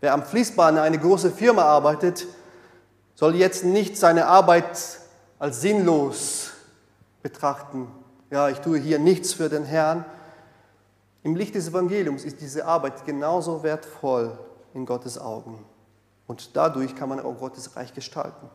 Wer 0.02 0.14
am 0.14 0.24
Fließband 0.24 0.78
eine 0.78 1.00
große 1.00 1.32
Firma 1.32 1.64
arbeitet, 1.64 2.28
soll 3.16 3.36
jetzt 3.36 3.66
nicht 3.66 3.98
seine 3.98 4.28
Arbeit 4.28 5.00
als 5.40 5.62
sinnlos 5.62 6.49
betrachten. 7.32 7.88
Ja, 8.32 8.50
ich 8.50 8.60
tue 8.60 8.80
hier 8.80 8.98
nichts 8.98 9.34
für 9.34 9.50
den 9.50 9.64
Herrn. 9.64 10.04
Im 11.22 11.36
Licht 11.36 11.54
des 11.54 11.68
Evangeliums 11.70 12.24
ist 12.24 12.42
diese 12.42 12.66
Arbeit 12.66 13.06
genauso 13.06 13.62
wertvoll 13.62 14.38
in 14.74 14.86
Gottes 14.86 15.20
Augen. 15.20 15.64
Und 16.26 16.56
dadurch 16.56 16.96
kann 16.96 17.10
man 17.10 17.20
auch 17.20 17.38
Gottes 17.38 17.76
Reich 17.76 17.94
gestalten. 17.94 18.50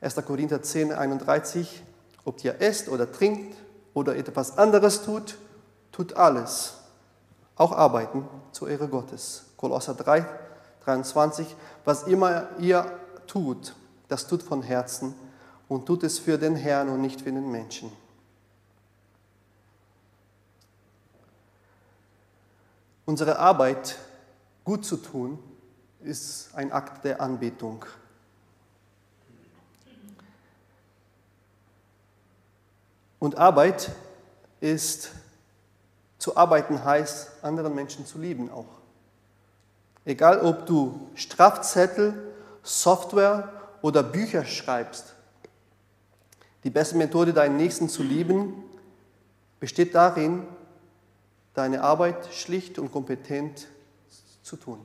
1. 0.00 0.16
Korinther 0.24 0.62
10, 0.62 0.92
31, 0.92 1.82
ob 2.24 2.44
ihr 2.44 2.60
esst 2.60 2.88
oder 2.88 3.10
trinkt 3.10 3.56
oder 3.94 4.16
etwas 4.16 4.58
anderes 4.58 5.02
tut, 5.02 5.36
tut 5.92 6.14
alles, 6.14 6.74
auch 7.56 7.72
arbeiten 7.72 8.28
zur 8.50 8.68
Ehre 8.68 8.88
Gottes. 8.88 9.44
Kolosser 9.56 9.94
3, 9.94 10.26
23, 10.84 11.54
was 11.84 12.04
immer 12.04 12.48
ihr 12.58 12.84
tut, 13.28 13.74
das 14.12 14.26
tut 14.26 14.42
von 14.42 14.62
Herzen 14.62 15.14
und 15.68 15.86
tut 15.86 16.02
es 16.02 16.18
für 16.18 16.36
den 16.36 16.54
Herrn 16.54 16.90
und 16.90 17.00
nicht 17.00 17.22
für 17.22 17.32
den 17.32 17.50
Menschen. 17.50 17.90
Unsere 23.06 23.38
Arbeit 23.38 23.98
gut 24.64 24.84
zu 24.84 24.98
tun, 24.98 25.38
ist 26.00 26.50
ein 26.54 26.72
Akt 26.72 27.04
der 27.04 27.22
Anbetung. 27.22 27.86
Und 33.18 33.38
Arbeit 33.38 33.92
ist, 34.60 35.10
zu 36.18 36.36
arbeiten 36.36 36.84
heißt, 36.84 37.42
anderen 37.42 37.74
Menschen 37.74 38.04
zu 38.04 38.18
lieben 38.18 38.50
auch. 38.50 38.66
Egal 40.04 40.40
ob 40.40 40.66
du 40.66 41.08
Strafzettel, 41.14 42.34
Software 42.62 43.61
oder 43.82 44.02
Bücher 44.02 44.44
schreibst. 44.44 45.14
Die 46.64 46.70
beste 46.70 46.96
Methode, 46.96 47.32
deinen 47.32 47.56
Nächsten 47.56 47.88
zu 47.88 48.02
lieben, 48.02 48.54
besteht 49.60 49.94
darin, 49.94 50.46
deine 51.54 51.82
Arbeit 51.82 52.32
schlicht 52.32 52.78
und 52.78 52.92
kompetent 52.92 53.68
zu 54.42 54.56
tun. 54.56 54.80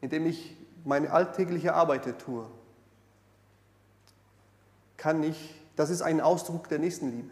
Indem 0.00 0.26
ich 0.26 0.56
meine 0.84 1.10
alltägliche 1.10 1.74
Arbeit 1.74 2.18
tue, 2.18 2.46
kann 4.96 5.22
ich, 5.22 5.54
das 5.76 5.90
ist 5.90 6.02
ein 6.02 6.20
Ausdruck 6.20 6.68
der 6.68 6.78
Nächstenliebe. 6.78 7.30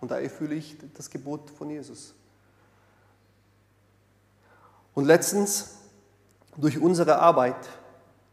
Und 0.00 0.10
da 0.10 0.18
erfülle 0.18 0.54
ich 0.54 0.78
das 0.94 1.10
Gebot 1.10 1.50
von 1.50 1.68
Jesus. 1.70 2.14
Und 4.94 5.04
letztens, 5.04 5.79
durch 6.56 6.80
unsere 6.80 7.18
Arbeit 7.18 7.56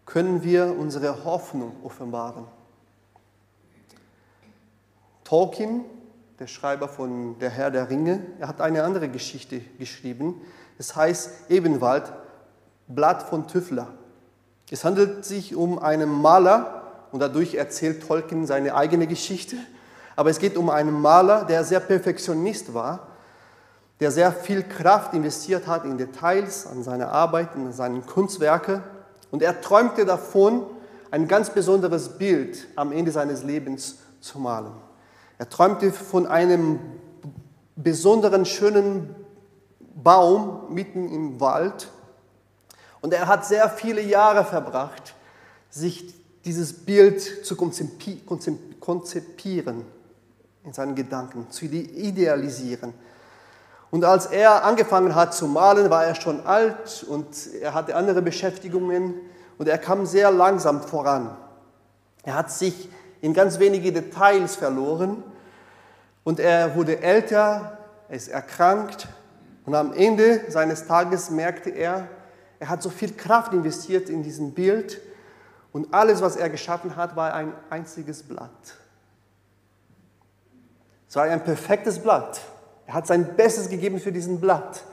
können 0.05 0.43
wir 0.43 0.75
unsere 0.77 1.25
Hoffnung 1.25 1.75
offenbaren. 1.83 2.45
Tolkien, 5.23 5.83
der 6.39 6.47
Schreiber 6.47 6.87
von 6.87 7.37
Der 7.39 7.49
Herr 7.49 7.71
der 7.71 7.89
Ringe, 7.89 8.21
er 8.39 8.47
hat 8.47 8.61
eine 8.61 8.83
andere 8.83 9.09
Geschichte 9.09 9.59
geschrieben. 9.77 10.41
Es 10.77 10.95
heißt 10.95 11.49
Ebenwald, 11.49 12.13
Blatt 12.87 13.23
von 13.23 13.47
Tüffler. 13.47 13.87
Es 14.71 14.85
handelt 14.85 15.25
sich 15.25 15.55
um 15.55 15.79
einen 15.79 16.09
Maler, 16.09 16.77
und 17.11 17.19
dadurch 17.19 17.55
erzählt 17.55 18.05
Tolkien 18.05 18.45
seine 18.45 18.75
eigene 18.75 19.07
Geschichte. 19.07 19.55
Aber 20.15 20.29
es 20.29 20.39
geht 20.39 20.57
um 20.57 20.69
einen 20.69 20.99
Maler, 20.99 21.45
der 21.45 21.63
sehr 21.63 21.79
Perfektionist 21.79 22.73
war, 22.73 23.07
der 23.99 24.11
sehr 24.11 24.31
viel 24.31 24.63
Kraft 24.63 25.13
investiert 25.13 25.67
hat 25.67 25.85
in 25.85 25.97
Details, 25.97 26.67
an 26.67 26.83
seine 26.83 27.09
Arbeit, 27.09 27.55
in 27.55 27.71
seine 27.71 28.01
Kunstwerke. 28.01 28.83
Und 29.31 29.41
er 29.41 29.61
träumte 29.61 30.05
davon, 30.05 30.63
ein 31.09 31.27
ganz 31.27 31.49
besonderes 31.49 32.17
Bild 32.17 32.67
am 32.75 32.91
Ende 32.91 33.11
seines 33.11 33.43
Lebens 33.43 33.99
zu 34.19 34.39
malen. 34.39 34.73
Er 35.37 35.49
träumte 35.49 35.91
von 35.91 36.27
einem 36.27 36.79
besonderen, 37.75 38.45
schönen 38.45 39.15
Baum 39.79 40.73
mitten 40.73 41.09
im 41.09 41.39
Wald. 41.39 41.89
Und 43.01 43.13
er 43.13 43.27
hat 43.27 43.45
sehr 43.45 43.69
viele 43.69 44.01
Jahre 44.01 44.43
verbracht, 44.43 45.15
sich 45.69 46.13
dieses 46.43 46.73
Bild 46.73 47.45
zu 47.45 47.55
konzipieren 47.55 49.85
in 50.63 50.73
seinen 50.73 50.95
Gedanken, 50.95 51.49
zu 51.49 51.65
idealisieren. 51.65 52.93
Und 53.89 54.03
als 54.03 54.25
er 54.25 54.65
angefangen 54.65 55.15
hat 55.15 55.33
zu 55.33 55.47
malen, 55.47 55.89
war 55.89 56.05
er 56.05 56.15
schon 56.15 56.45
alt 56.45 57.05
und 57.07 57.27
er 57.61 57.73
hatte 57.73 57.95
andere 57.95 58.21
Beschäftigungen 58.21 59.15
und 59.57 59.67
er 59.67 59.77
kam 59.77 60.05
sehr 60.05 60.31
langsam 60.31 60.81
voran. 60.81 61.35
Er 62.23 62.35
hat 62.35 62.51
sich 62.51 62.89
in 63.21 63.33
ganz 63.33 63.59
wenige 63.59 63.93
Details 63.93 64.55
verloren 64.57 65.23
und 66.23 66.39
er 66.39 66.75
wurde 66.75 67.01
älter, 67.01 67.77
er 68.09 68.15
ist 68.15 68.27
erkrankt 68.27 69.07
und 69.65 69.73
am 69.73 69.93
Ende 69.93 70.41
seines 70.49 70.85
Tages 70.85 71.29
merkte 71.29 71.69
er, 71.69 72.07
er 72.59 72.69
hat 72.69 72.83
so 72.83 72.89
viel 72.89 73.13
Kraft 73.13 73.53
investiert 73.53 74.09
in 74.09 74.23
diesem 74.23 74.51
Bild 74.51 74.99
und 75.71 75.93
alles, 75.93 76.21
was 76.21 76.35
er 76.35 76.49
geschaffen 76.49 76.95
hat, 76.95 77.15
war 77.15 77.33
ein 77.33 77.53
einziges 77.69 78.23
Blatt. 78.23 78.49
Es 81.07 81.15
war 81.15 81.23
ein 81.23 81.43
perfektes 81.43 81.99
Blatt. 81.99 82.41
Er 82.87 82.93
hat 82.93 83.05
sein 83.05 83.35
Bestes 83.35 83.69
gegeben 83.69 83.99
für 83.99 84.11
diesen 84.11 84.39
Blatt. 84.39 84.83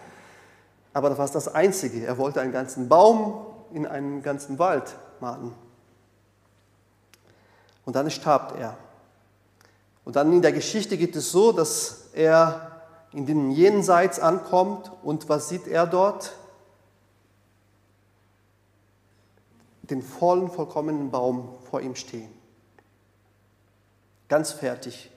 Aber 0.93 1.09
das 1.09 1.19
war 1.19 1.29
das 1.29 1.49
Einzige. 1.49 2.05
Er 2.05 2.19
wollte 2.19 2.41
einen 2.41 2.53
ganzen 2.53 2.89
Baum 2.89 3.47
in 3.73 3.87
einen 3.87 4.23
ganzen 4.23 4.59
Wald 4.59 4.95
malen. 5.21 5.53
Und 7.85 7.97
dann 7.97 8.11
starb 8.11 8.59
er. 8.59 8.77
Und 10.05 10.17
dann 10.17 10.33
in 10.33 10.43
der 10.43 10.53
Geschichte 10.53 10.97
geht 10.99 11.17
es 11.17 11.31
so, 11.31 11.53
dass 11.53 12.11
er 12.13 12.83
in 13.13 13.27
den 13.27 13.53
Jenseits 13.53 14.19
ankommt 14.19 14.91
und 15.03 15.29
was 15.29 15.49
sieht 15.49 15.67
er 15.69 15.87
dort? 15.87 16.35
Den 19.83 20.03
vollen, 20.03 20.51
vollkommenen 20.51 21.11
Baum 21.11 21.49
vor 21.71 21.81
ihm 21.81 21.95
stehen. 21.95 22.31
Ganz 24.29 24.51
fertig. 24.51 25.11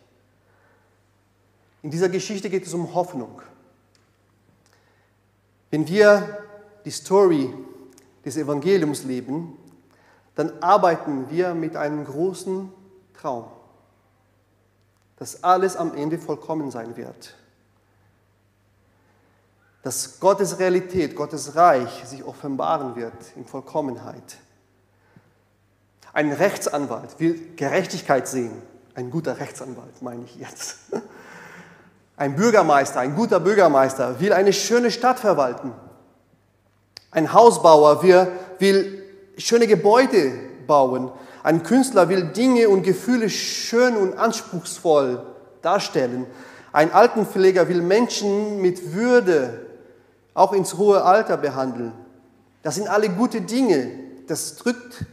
In 1.88 1.92
dieser 1.92 2.10
Geschichte 2.10 2.50
geht 2.50 2.66
es 2.66 2.74
um 2.74 2.94
Hoffnung. 2.94 3.42
Wenn 5.72 5.88
wir 5.88 6.44
die 6.84 6.92
Story 6.92 7.54
des 8.26 8.36
Evangeliums 8.36 9.06
leben, 9.06 9.58
dann 10.36 10.62
arbeiten 10.62 11.30
wir 11.30 11.54
mit 11.54 11.78
einem 11.78 12.04
großen 12.04 12.74
Traum, 13.14 13.46
dass 15.16 15.46
alles 15.46 15.78
am 15.78 15.96
Ende 15.96 16.20
vollkommen 16.20 16.72
sein 16.72 16.98
wird. 16.98 17.36
Dass 19.82 20.20
Gottes 20.20 20.60
Realität, 20.60 21.16
Gottes 21.16 21.56
Reich 21.56 22.04
sich 22.04 22.22
offenbaren 22.26 22.98
wird 22.98 23.14
in 23.38 23.46
Vollkommenheit. 23.46 24.40
Ein 26.12 26.34
Rechtsanwalt 26.34 27.18
will 27.22 27.56
Gerechtigkeit 27.56 28.28
sehen. 28.28 28.62
Ein 28.94 29.10
guter 29.10 29.40
Rechtsanwalt 29.40 30.02
meine 30.02 30.26
ich 30.26 30.36
jetzt. 30.36 30.80
Ein 32.18 32.36
Bürgermeister, 32.36 33.00
ein 33.00 33.16
guter 33.16 33.40
Bürgermeister 33.40 34.20
will 34.20 34.34
eine 34.34 34.52
schöne 34.52 34.90
Stadt 34.90 35.20
verwalten. 35.20 35.72
Ein 37.12 37.32
Hausbauer 37.32 38.02
will, 38.02 39.04
schöne 39.38 39.68
Gebäude 39.68 40.34
bauen. 40.66 41.12
Ein 41.44 41.62
Künstler 41.62 42.10
will 42.10 42.24
Dinge 42.26 42.70
und 42.70 42.82
Gefühle 42.82 43.30
schön 43.30 43.96
und 43.96 44.18
anspruchsvoll 44.18 45.24
darstellen. 45.62 46.26
Ein 46.74 46.92
Altenpfleger 46.92 47.70
will 47.70 47.84
Menschen 47.84 48.62
mit 48.62 48.94
Würde 48.96 49.68
auch 50.34 50.54
ins 50.54 50.74
hohe 50.74 51.04
Alter 51.04 51.38
behandeln. 51.38 51.94
Das 52.64 52.76
sind 52.76 52.88
alle 52.88 53.10
gute 53.10 53.42
Dinge. 53.42 53.92
Das 54.28 54.56
drückt 54.58 55.06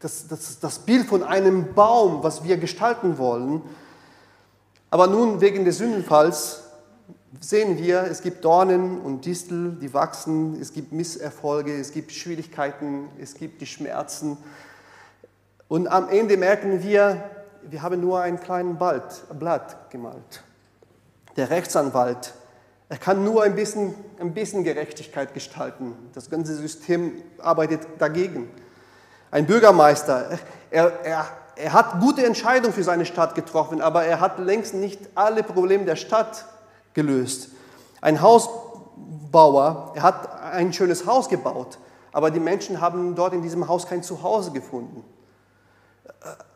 das, 0.00 0.26
das, 0.28 0.58
das 0.58 0.80
Bild 0.80 1.06
von 1.06 1.22
einem 1.22 1.72
Baum, 1.72 2.22
was 2.22 2.44
wir 2.44 2.56
gestalten 2.58 3.16
wollen. 3.16 3.62
Aber 4.94 5.08
nun 5.08 5.40
wegen 5.40 5.64
des 5.64 5.78
Sündenfalls 5.78 6.62
sehen 7.40 7.78
wir, 7.78 8.02
es 8.02 8.22
gibt 8.22 8.44
Dornen 8.44 9.00
und 9.00 9.24
Distel, 9.24 9.72
die 9.72 9.92
wachsen, 9.92 10.56
es 10.60 10.72
gibt 10.72 10.92
Misserfolge, 10.92 11.76
es 11.76 11.90
gibt 11.90 12.12
Schwierigkeiten, 12.12 13.08
es 13.20 13.34
gibt 13.34 13.60
die 13.60 13.66
Schmerzen. 13.66 14.36
Und 15.66 15.88
am 15.88 16.08
Ende 16.10 16.36
merken 16.36 16.84
wir, 16.84 17.28
wir 17.62 17.82
haben 17.82 18.00
nur 18.00 18.20
einen 18.20 18.38
kleinen 18.38 18.78
Blatt 18.78 19.90
gemalt. 19.90 20.44
Der 21.36 21.50
Rechtsanwalt, 21.50 22.32
er 22.88 22.98
kann 22.98 23.24
nur 23.24 23.42
ein 23.42 23.56
bisschen, 23.56 23.96
ein 24.20 24.32
bisschen 24.32 24.62
Gerechtigkeit 24.62 25.34
gestalten. 25.34 25.96
Das 26.12 26.30
ganze 26.30 26.54
System 26.54 27.20
arbeitet 27.38 27.80
dagegen. 27.98 28.48
Ein 29.32 29.44
Bürgermeister, 29.46 30.38
er, 30.70 31.04
er 31.04 31.26
er 31.56 31.72
hat 31.72 32.00
gute 32.00 32.24
Entscheidungen 32.24 32.72
für 32.72 32.84
seine 32.84 33.06
Stadt 33.06 33.34
getroffen, 33.34 33.80
aber 33.80 34.04
er 34.04 34.20
hat 34.20 34.38
längst 34.38 34.74
nicht 34.74 35.00
alle 35.14 35.42
Probleme 35.42 35.84
der 35.84 35.96
Stadt 35.96 36.46
gelöst. 36.94 37.48
Ein 38.00 38.20
Hausbauer, 38.20 39.92
er 39.94 40.02
hat 40.02 40.42
ein 40.42 40.72
schönes 40.72 41.06
Haus 41.06 41.28
gebaut, 41.28 41.78
aber 42.12 42.30
die 42.30 42.40
Menschen 42.40 42.80
haben 42.80 43.14
dort 43.14 43.32
in 43.32 43.42
diesem 43.42 43.68
Haus 43.68 43.86
kein 43.86 44.02
Zuhause 44.02 44.52
gefunden. 44.52 45.04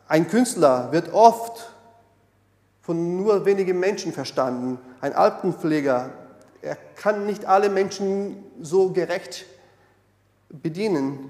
Ein 0.07 0.27
Künstler 0.27 0.91
wird 0.91 1.13
oft 1.13 1.71
von 2.81 3.17
nur 3.17 3.45
wenigen 3.45 3.79
Menschen 3.79 4.13
verstanden. 4.13 4.79
Ein 5.01 5.13
Altenpfleger, 5.13 6.09
er 6.61 6.75
kann 6.95 7.25
nicht 7.25 7.45
alle 7.45 7.69
Menschen 7.69 8.43
so 8.61 8.91
gerecht 8.91 9.45
bedienen. 10.49 11.29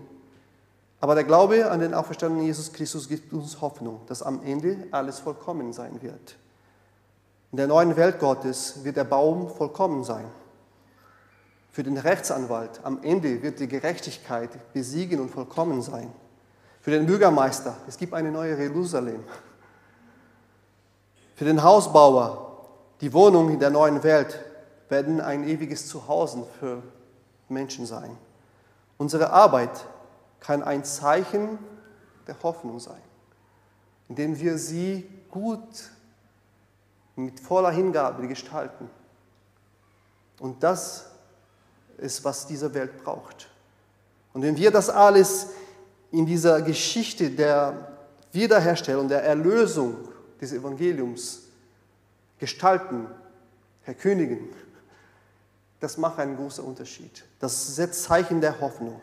Aber 1.02 1.16
der 1.16 1.24
Glaube 1.24 1.72
an 1.72 1.80
den 1.80 1.94
auferstandenen 1.94 2.46
Jesus 2.46 2.74
Christus 2.74 3.08
gibt 3.08 3.32
uns 3.32 3.62
Hoffnung, 3.62 4.02
dass 4.08 4.22
am 4.22 4.44
Ende 4.44 4.88
alles 4.92 5.20
vollkommen 5.20 5.72
sein 5.72 6.02
wird. 6.02 6.36
In 7.52 7.58
der 7.58 7.68
neuen 7.68 7.96
Welt 7.96 8.20
Gottes 8.20 8.84
wird 8.84 8.98
der 8.98 9.06
Baum 9.06 9.50
vollkommen 9.50 10.04
sein. 10.04 10.26
Für 11.72 11.84
den 11.84 11.98
Rechtsanwalt 11.98 12.82
am 12.84 13.02
Ende 13.04 13.42
wird 13.42 13.60
die 13.60 13.68
Gerechtigkeit 13.68 14.50
besiegen 14.74 15.20
und 15.20 15.30
vollkommen 15.30 15.82
sein. 15.82 16.12
Für 16.82 16.92
den 16.92 17.06
Bürgermeister, 17.06 17.76
es 17.88 17.98
gibt 17.98 18.14
eine 18.14 18.32
neue 18.32 18.58
Jerusalem. 18.58 19.24
Für 21.36 21.46
den 21.46 21.64
Hausbauer, 21.64 22.68
die 23.00 23.14
Wohnung 23.14 23.50
in 23.50 23.60
der 23.60 23.70
neuen 23.70 24.04
Welt 24.04 24.40
werden 24.90 25.22
ein 25.22 25.48
ewiges 25.48 25.88
Zuhause 25.88 26.46
für 26.60 26.84
Menschen 27.48 27.86
sein. 27.86 28.18
Unsere 28.98 29.32
Arbeit 29.32 29.86
kann 30.40 30.64
ein 30.64 30.84
Zeichen 30.84 31.60
der 32.28 32.36
Hoffnung 32.44 32.80
sein, 32.80 33.02
indem 34.08 34.40
wir 34.40 34.58
sie 34.58 35.10
gut 35.30 35.92
mit 37.16 37.40
voller 37.40 37.72
Hingabe 37.72 38.28
gestalten. 38.28 38.90
Und 40.40 40.64
das 40.64 41.08
ist, 41.98 42.24
was 42.24 42.48
diese 42.48 42.74
Welt 42.74 43.04
braucht. 43.04 43.50
Und 44.34 44.42
wenn 44.42 44.56
wir 44.58 44.72
das 44.72 44.90
alles 44.90 45.48
in 46.12 46.26
dieser 46.26 46.62
Geschichte 46.62 47.30
der 47.30 47.98
Wiederherstellung, 48.32 49.08
der 49.08 49.24
Erlösung 49.24 49.98
des 50.40 50.54
Evangeliums 50.54 51.42
gestalten, 52.38 53.08
verkündigen, 53.84 54.50
das 55.80 55.98
macht 55.98 56.20
einen 56.20 56.36
großen 56.36 56.64
Unterschied. 56.64 57.24
Das 57.40 57.76
setzt 57.76 58.04
Zeichen 58.04 58.42
der 58.42 58.60
Hoffnung. 58.60 59.02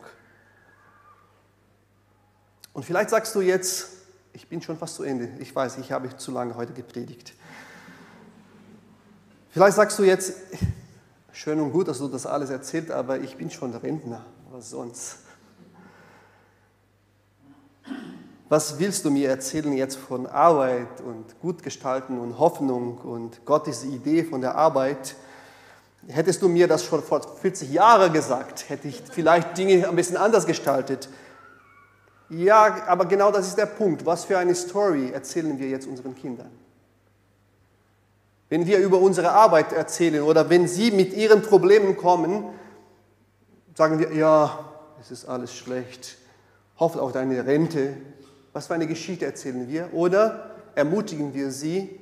Und 2.77 2.85
vielleicht 2.85 3.09
sagst 3.09 3.35
du 3.35 3.41
jetzt, 3.41 3.89
ich 4.35 4.51
bin 4.51 4.61
schon 4.61 4.77
fast 4.77 4.97
zu 4.97 5.03
Ende. 5.03 5.31
Ich 5.39 5.57
weiß, 5.57 5.79
ich 5.79 5.93
habe 5.93 6.15
zu 6.15 6.31
lange 6.31 6.57
heute 6.57 6.75
gepredigt. 6.75 7.33
Vielleicht 9.49 9.77
sagst 9.77 9.99
du 9.99 10.03
jetzt, 10.03 10.35
schön 11.33 11.59
und 11.59 11.73
gut, 11.73 11.89
dass 11.89 11.97
du 11.97 12.09
das 12.09 12.27
alles 12.27 12.51
erzählt, 12.51 12.91
aber 12.91 13.19
ich 13.19 13.39
bin 13.39 13.51
schon 13.51 13.75
Rentner. 13.75 14.27
Was 14.51 14.69
sonst? 14.69 15.21
Was 18.51 18.79
willst 18.79 19.07
du 19.07 19.11
mir 19.11 19.31
erzählen 19.31 19.73
jetzt 19.73 19.97
von 19.97 20.27
Arbeit 20.27 21.01
und 21.01 21.41
Gutgestalten 21.41 22.19
und 22.19 22.39
Hoffnung 22.39 22.99
und 22.99 23.47
Gottes 23.47 23.85
Idee 23.85 24.23
von 24.23 24.43
der 24.43 24.55
Arbeit? 24.55 25.17
Hättest 26.09 26.43
du 26.43 26.49
mir 26.51 26.69
das 26.69 26.85
schon 26.85 27.03
vor 27.03 27.23
40 27.23 27.73
Jahren 27.73 28.13
gesagt, 28.13 28.69
hätte 28.69 28.87
ich 28.87 29.03
vielleicht 29.11 29.57
Dinge 29.57 29.89
ein 29.89 29.97
bisschen 29.97 30.19
anders 30.19 30.45
gestaltet. 30.45 31.09
Ja, 32.29 32.85
aber 32.87 33.07
genau 33.07 33.31
das 33.31 33.49
ist 33.49 33.59
der 33.59 33.67
Punkt. 33.67 34.05
Was 34.05 34.25
für 34.25 34.39
eine 34.39 34.55
Story 34.55 35.11
erzählen 35.13 35.59
wir 35.59 35.69
jetzt 35.69 35.87
unseren 35.87 36.15
Kindern? 36.15 36.51
Wenn 38.49 38.67
wir 38.67 38.79
über 38.79 38.99
unsere 38.99 39.33
Arbeit 39.33 39.73
erzählen 39.73 40.23
oder 40.23 40.49
wenn 40.51 40.69
sie 40.69 40.91
mit 40.91 41.15
ihren 41.15 41.43
Problemen 41.43 41.97
kommen, 41.97 42.45
sagen 43.75 43.99
wir, 43.99 44.13
ja, 44.13 44.65
es 45.01 45.11
ist 45.11 45.27
alles 45.27 45.55
schlecht, 45.55 46.17
hofft 46.79 46.99
auf 46.99 47.13
deine 47.13 47.45
Rente. 47.47 47.97
Was 48.53 48.69
für 48.69 48.75
eine 48.75 48.87
Geschichte 48.87 49.25
erzählen 49.25 49.69
wir? 49.69 49.93
Oder 49.93 50.51
ermutigen 50.75 51.35
wir 51.35 51.51
sie, 51.51 52.01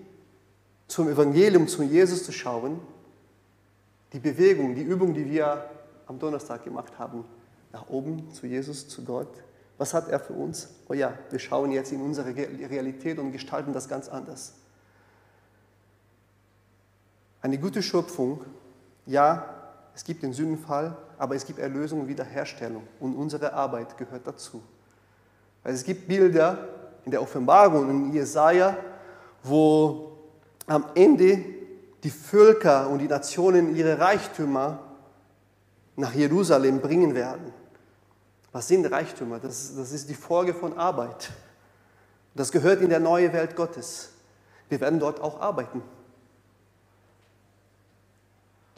zum 0.87 1.09
Evangelium, 1.09 1.67
zu 1.67 1.83
Jesus 1.83 2.25
zu 2.25 2.33
schauen, 2.33 2.79
die 4.13 4.19
Bewegung, 4.21 4.75
die 4.75 4.83
Übung, 4.83 5.15
die 5.15 5.29
wir 5.31 5.65
am 6.07 6.19
Donnerstag 6.19 6.63
gemacht 6.65 6.99
haben, 6.99 7.25
nach 7.73 7.89
oben 7.89 8.31
zu 8.33 8.47
Jesus, 8.47 8.87
zu 8.87 9.03
Gott 9.03 9.43
Was 9.79 9.93
hat 9.93 10.09
er 10.09 10.21
für 10.21 10.35
uns? 10.35 10.69
Oh 10.89 10.95
ja, 10.95 11.13
wir 11.31 11.39
schauen 11.39 11.73
jetzt 11.73 11.93
in 11.93 12.01
unsere 12.01 12.35
Realität 12.35 13.19
und 13.19 13.33
gestalten 13.33 13.73
das 13.73 13.89
ganz 13.89 14.09
anders. 14.09 14.55
Eine 17.43 17.59
gute 17.59 17.83
Schöpfung, 17.83 18.45
ja, 19.07 19.45
es 19.95 20.05
gibt 20.05 20.23
den 20.23 20.33
Sündenfall, 20.33 20.97
aber 21.19 21.35
es 21.35 21.45
gibt 21.45 21.59
Erlösung 21.59 22.01
und 22.01 22.09
Wiederherstellung 22.09 22.85
und 23.01 23.15
unsere 23.17 23.53
Arbeit 23.53 23.97
gehört 23.97 24.27
dazu. 24.27 24.63
Also 25.63 25.77
es 25.77 25.85
gibt 25.85 26.09
Bilder 26.09 26.69
in 27.05 27.11
der 27.11 27.21
Offenbarung 27.21 27.89
und 27.89 28.07
in 28.07 28.13
Jesaja, 28.13 28.77
wo 29.43 30.13
am 30.67 30.87
Ende 30.95 31.45
die 32.03 32.11
Völker 32.11 32.89
und 32.89 32.99
die 32.99 33.09
Nationen 33.09 33.75
ihre 33.77 33.99
Reichtümer 33.99 34.79
nach 35.97 36.15
Jerusalem 36.15 36.81
bringen 36.81 37.15
werden. 37.15 37.53
Was 38.55 38.69
sind 38.69 38.87
Reichtümer? 38.87 39.41
Das, 39.41 39.75
das 39.75 39.91
ist 39.91 40.09
die 40.09 40.15
Folge 40.15 40.55
von 40.55 40.79
Arbeit. 40.79 41.33
Das 42.37 42.53
gehört 42.53 42.81
in 42.83 42.89
der 42.89 43.01
neue 43.01 43.33
Welt 43.33 43.57
Gottes. 43.57 44.11
Wir 44.69 44.81
werden 44.81 45.01
dort 45.01 45.21
auch 45.21 45.41
arbeiten. 45.41 45.83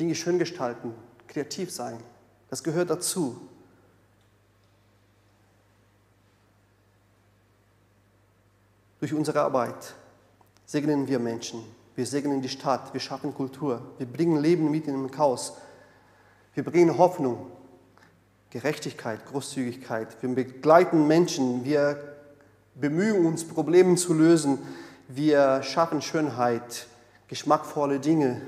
Dinge 0.00 0.14
schön 0.14 0.38
gestalten, 0.38 0.94
kreativ 1.28 1.70
sein. 1.70 1.98
Das 2.48 2.62
gehört 2.64 2.88
dazu. 2.88 3.38
Durch 8.98 9.12
unsere 9.12 9.42
Arbeit 9.42 9.94
segnen 10.64 11.06
wir 11.06 11.18
Menschen. 11.18 11.62
Wir 11.94 12.06
segnen 12.06 12.40
die 12.40 12.48
Stadt. 12.48 12.94
Wir 12.94 13.00
schaffen 13.00 13.34
Kultur. 13.34 13.82
Wir 13.98 14.06
bringen 14.06 14.40
Leben 14.40 14.70
mit 14.70 14.86
in 14.86 14.94
den 14.94 15.10
Chaos. 15.10 15.58
Wir 16.54 16.64
bringen 16.64 16.96
Hoffnung, 16.96 17.50
Gerechtigkeit, 18.50 19.24
Großzügigkeit. 19.26 20.22
Wir 20.22 20.34
begleiten 20.34 21.06
Menschen. 21.06 21.64
Wir 21.64 22.16
bemühen 22.74 23.26
uns, 23.26 23.46
Probleme 23.46 23.96
zu 23.96 24.14
lösen. 24.14 24.58
Wir 25.08 25.62
schaffen 25.62 26.02
Schönheit, 26.02 26.86
geschmackvolle 27.28 28.00
Dinge. 28.00 28.40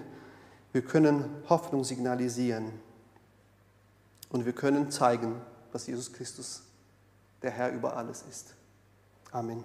Wir 0.73 0.83
können 0.83 1.25
Hoffnung 1.49 1.85
signalisieren. 1.85 2.73
Und 4.31 4.45
wir 4.45 4.53
können 4.53 4.91
zeigen, 4.91 5.41
dass 5.73 5.87
Jesus 5.87 6.13
Christus 6.13 6.63
der 7.43 7.51
Herr 7.51 7.73
über 7.73 7.97
alles 7.97 8.25
ist. 8.29 8.55
Amen. 9.33 9.65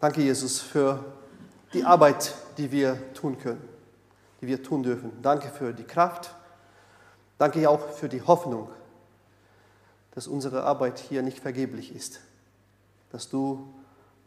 Danke, 0.00 0.20
Jesus, 0.20 0.60
für 0.60 1.04
die 1.72 1.84
Arbeit, 1.84 2.34
die 2.58 2.70
wir 2.70 3.12
tun 3.14 3.38
können, 3.38 3.66
die 4.40 4.46
wir 4.46 4.62
tun 4.62 4.82
dürfen. 4.82 5.10
Danke 5.22 5.48
für 5.48 5.72
die 5.72 5.84
Kraft. 5.84 6.34
Danke 7.38 7.68
auch 7.68 7.90
für 7.90 8.08
die 8.08 8.22
Hoffnung, 8.22 8.68
dass 10.12 10.26
unsere 10.26 10.64
Arbeit 10.64 10.98
hier 10.98 11.22
nicht 11.22 11.40
vergeblich 11.40 11.94
ist, 11.94 12.20
dass 13.10 13.28
du 13.28 13.72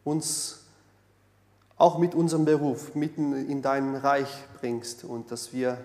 uns 0.03 0.65
auch 1.77 1.97
mit 1.97 2.13
unserem 2.13 2.45
Beruf 2.45 2.93
mitten 2.93 3.33
in 3.33 3.61
dein 3.61 3.95
Reich 3.95 4.29
bringst 4.59 5.03
und 5.03 5.31
dass 5.31 5.53
wir 5.53 5.83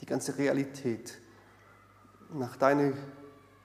die 0.00 0.06
ganze 0.06 0.38
Realität 0.38 1.18
nach 2.32 2.56
deiner 2.56 2.92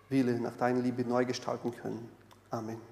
Wille, 0.10 0.40
nach 0.40 0.56
deiner 0.58 0.82
Liebe 0.82 1.04
neu 1.04 1.26
gestalten 1.26 1.72
können. 1.72 2.10
Amen. 2.50 2.91